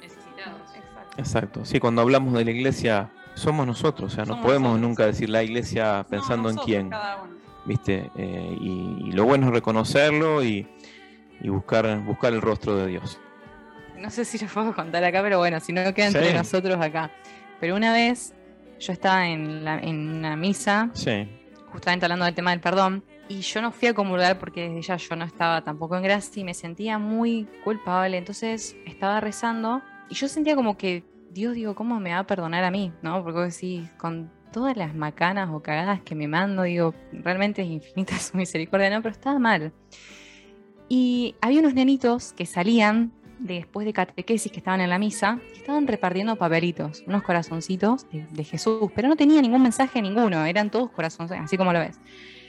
Necesitados. 0.00 0.60
Exacto. 0.74 1.14
exacto. 1.16 1.64
Sí, 1.64 1.80
cuando 1.80 2.02
hablamos 2.02 2.34
de 2.34 2.44
la 2.44 2.50
iglesia, 2.50 3.10
somos 3.38 3.66
nosotros, 3.66 4.12
o 4.12 4.14
sea, 4.14 4.24
no 4.24 4.40
podemos 4.42 4.70
nosotros. 4.72 4.88
nunca 4.88 5.06
decir 5.06 5.28
la 5.30 5.42
iglesia 5.42 6.04
pensando 6.08 6.52
No, 6.52 6.60
en 6.60 6.66
quién. 6.66 6.90
¿viste? 7.64 8.10
Eh, 8.16 8.56
y, 8.60 9.08
y 9.08 9.12
lo 9.12 9.24
bueno 9.24 9.46
es 9.48 9.52
reconocerlo 9.52 10.42
y, 10.42 10.66
y 11.40 11.48
buscar, 11.48 11.98
buscar 12.04 12.32
el 12.32 12.40
rostro 12.40 12.76
de 12.76 12.86
Dios. 12.86 13.20
No 13.98 14.10
sé 14.10 14.24
si 14.24 14.38
lo 14.38 14.46
puedo 14.46 14.74
contar 14.74 15.02
acá, 15.04 15.22
pero 15.22 15.38
bueno, 15.38 15.58
si 15.60 15.72
no 15.72 15.82
queda 15.94 16.06
entre 16.06 16.30
Sí. 16.30 16.34
nosotros 16.36 16.80
acá. 16.80 17.10
Pero 17.60 17.74
una 17.76 17.92
vez 17.92 18.32
yo 18.78 18.92
estaba 18.92 19.28
en, 19.28 19.64
la- 19.64 19.78
en 19.80 20.08
una 20.18 20.36
misa, 20.36 20.90
Sí, 20.94 21.28
justamente 21.72 22.06
hablando 22.06 22.24
del 22.24 22.34
tema 22.34 22.52
del 22.52 22.60
perdón, 22.60 23.04
y 23.28 23.40
yo 23.40 23.60
no 23.60 23.72
fui 23.72 23.88
a 23.88 23.94
comulgar 23.94 24.38
porque 24.38 24.68
desde 24.70 24.82
ya 24.82 24.96
yo 24.96 25.16
no 25.16 25.24
estaba 25.24 25.62
tampoco 25.62 25.96
en 25.96 26.02
gracia 26.02 26.40
y 26.40 26.44
me 26.44 26.54
sentía 26.54 26.98
muy 26.98 27.46
culpable. 27.64 28.16
Entonces 28.16 28.74
estaba 28.86 29.20
rezando 29.20 29.82
y 30.08 30.14
yo 30.14 30.28
sentía 30.28 30.54
como 30.56 30.78
que 30.78 31.04
Dios, 31.30 31.54
digo, 31.54 31.74
¿cómo 31.74 32.00
me 32.00 32.10
va 32.10 32.20
a 32.20 32.26
perdonar 32.26 32.64
a 32.64 32.70
mí? 32.70 32.92
¿No? 33.02 33.22
Porque 33.22 33.38
vos 33.38 33.54
decís, 33.54 33.88
con 33.98 34.30
todas 34.52 34.76
las 34.76 34.94
macanas 34.94 35.50
o 35.52 35.60
cagadas 35.60 36.00
que 36.00 36.14
me 36.14 36.26
mando, 36.26 36.62
digo, 36.62 36.94
realmente 37.12 37.62
es 37.62 37.68
infinita 37.68 38.18
su 38.18 38.36
misericordia, 38.36 38.90
¿no? 38.90 39.02
Pero 39.02 39.12
estaba 39.12 39.38
mal. 39.38 39.72
Y 40.88 41.34
había 41.40 41.60
unos 41.60 41.74
nenitos 41.74 42.32
que 42.32 42.46
salían 42.46 43.12
después 43.38 43.84
de 43.84 43.92
catequesis 43.92 44.50
que 44.50 44.58
estaban 44.58 44.80
en 44.80 44.90
la 44.90 44.98
misa, 44.98 45.38
que 45.52 45.60
estaban 45.60 45.86
repartiendo 45.86 46.34
papelitos, 46.36 47.04
unos 47.06 47.22
corazoncitos 47.22 48.10
de, 48.10 48.26
de 48.30 48.44
Jesús, 48.44 48.90
pero 48.94 49.08
no 49.08 49.16
tenía 49.16 49.40
ningún 49.40 49.62
mensaje 49.62 50.02
ninguno, 50.02 50.44
eran 50.44 50.70
todos 50.70 50.90
corazones, 50.90 51.38
así 51.38 51.56
como 51.56 51.72
lo 51.72 51.78
ves. 51.78 52.00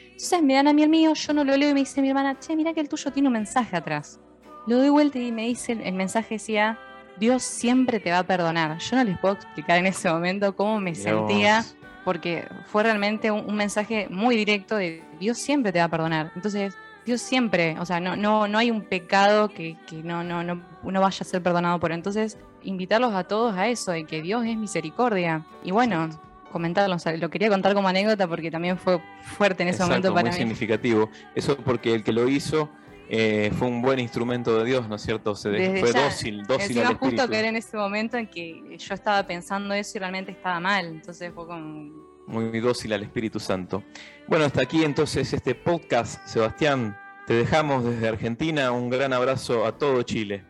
Entonces 0.06 0.42
me 0.42 0.56
dan 0.56 0.68
a 0.68 0.74
mí 0.74 0.84
el 0.84 0.89
mío, 0.89 1.13
yo 1.13 1.34
no 1.34 1.44
lo 1.44 1.56
leo 1.56 1.70
y 1.70 1.74
me 1.74 1.82
dice 1.82 2.02
mi 2.02 2.10
hermana, 2.10 2.39
che, 2.39 2.56
mira 2.56 2.74
que 2.74 2.82
el 2.82 2.89
tuyo 2.89 3.12
tiene 3.12 3.30
un 3.30 3.34
mensaje 3.34 3.78
atrás. 3.78 4.20
Lo 4.68 4.78
doy 4.78 4.89
vuelta 4.89 5.20
y 5.20 5.32
me 5.32 5.48
dice, 5.48 5.74
el 5.74 5.94
mensaje 5.94 6.36
decía, 6.36 6.80
Dios 7.20 7.44
siempre 7.44 8.00
te 8.00 8.12
va 8.12 8.20
a 8.20 8.24
perdonar. 8.24 8.78
Yo 8.80 8.96
no 8.96 9.04
les 9.04 9.18
puedo 9.18 9.36
explicar 9.36 9.78
en 9.78 9.86
ese 9.88 10.10
momento 10.10 10.56
cómo 10.56 10.80
me 10.80 10.96
sentía, 10.96 11.66
porque 12.06 12.48
fue 12.66 12.84
realmente 12.84 13.30
un, 13.32 13.46
un 13.46 13.56
mensaje 13.56 14.08
muy 14.10 14.36
directo 14.36 14.76
de 14.78 15.04
Dios 15.20 15.38
siempre 15.38 15.72
te 15.72 15.80
va 15.80 15.86
a 15.86 15.90
perdonar. 15.90 16.32
Entonces, 16.36 16.76
Dios 17.06 17.22
siempre, 17.22 17.76
o 17.80 17.86
sea, 17.86 18.00
no, 18.00 18.16
no, 18.16 18.48
no 18.48 18.58
hay 18.58 18.72
un 18.72 18.82
pecado 18.82 19.50
que, 19.50 19.78
que 19.88 20.04
no, 20.04 20.24
no, 20.24 20.44
no, 20.44 20.62
no 20.84 21.02
vaya 21.02 21.18
a 21.22 21.24
ser 21.24 21.42
perdonado 21.42 21.80
por. 21.80 21.92
Entonces, 21.92 22.38
invitarlos 22.64 23.14
a 23.14 23.24
todos 23.24 23.56
a 23.56 23.68
eso, 23.68 23.92
de 23.92 24.06
que 24.06 24.22
Dios 24.22 24.46
es 24.46 24.58
misericordia. 24.58 25.46
Y 25.64 25.72
bueno, 25.72 26.10
comentarlo, 26.52 26.96
o 26.96 27.00
sea, 27.00 27.16
lo 27.18 27.30
quería 27.30 27.50
contar 27.50 27.74
como 27.74 27.88
anécdota 27.88 28.28
porque 28.28 28.52
también 28.52 28.78
fue 28.78 29.02
fuerte 29.24 29.64
en 29.64 29.70
ese 29.70 29.78
Exacto, 29.78 29.90
momento 29.92 30.14
para 30.14 30.30
muy 30.30 30.32
mí. 30.32 30.38
significativo. 30.38 31.10
Eso 31.36 31.58
porque 31.58 31.94
el 31.94 32.04
que 32.04 32.12
lo 32.12 32.28
hizo 32.28 32.70
eh, 33.12 33.52
fue 33.58 33.67
un 33.67 33.82
buen 33.82 34.00
instrumento 34.00 34.58
de 34.60 34.65
Dios, 34.65 34.88
¿no 34.88 34.95
es 34.95 35.02
cierto? 35.02 35.36
Se 35.36 35.50
Desde 35.50 35.80
fue 35.80 35.91
ya, 35.91 36.04
dócil, 36.04 36.43
dócil 36.45 36.67
Encima 36.67 36.82
al 36.89 36.93
justo 36.95 37.08
espíritu. 37.08 37.32
que 37.32 37.39
era 37.39 37.48
en 37.50 37.56
ese 37.56 37.76
momento 37.76 38.17
en 38.17 38.28
que 38.28 38.78
yo 38.78 38.93
estaba 38.93 39.26
pensando 39.26 39.74
eso 39.74 39.98
y 39.98 40.00
realmente 40.00 40.32
estaba 40.32 40.60
mal. 40.60 40.86
Entonces 40.86 41.32
fue 41.34 41.48
como... 41.48 42.08
Muy 42.28 42.60
dócil 42.60 42.93
al 42.93 43.02
Espíritu 43.02 43.39
Santo. 43.39 43.84
Bueno, 44.28 44.45
hasta 44.45 44.62
aquí 44.62 44.84
entonces 44.84 45.34
este 45.34 45.56
podcast, 45.56 46.24
Sebastián. 46.28 46.95
Te 47.26 47.34
dejamos 47.34 47.84
desde 47.84 48.08
Argentina. 48.08 48.72
Un 48.72 48.91
gran 48.91 49.12
abrazo 49.13 49.65
a 49.65 49.76
todo 49.76 50.04
Chile. 50.04 50.45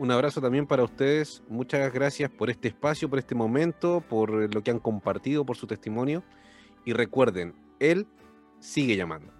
Un 0.00 0.10
abrazo 0.10 0.40
también 0.40 0.66
para 0.66 0.82
ustedes. 0.82 1.44
Muchas 1.48 1.92
gracias 1.92 2.28
por 2.30 2.50
este 2.50 2.66
espacio, 2.68 3.08
por 3.08 3.20
este 3.20 3.36
momento, 3.36 4.02
por 4.08 4.52
lo 4.52 4.62
que 4.64 4.72
han 4.72 4.80
compartido, 4.80 5.46
por 5.46 5.56
su 5.56 5.68
testimonio. 5.68 6.24
Y 6.84 6.92
recuerden, 6.94 7.54
Él 7.78 8.08
sigue 8.58 8.96
llamando. 8.96 9.32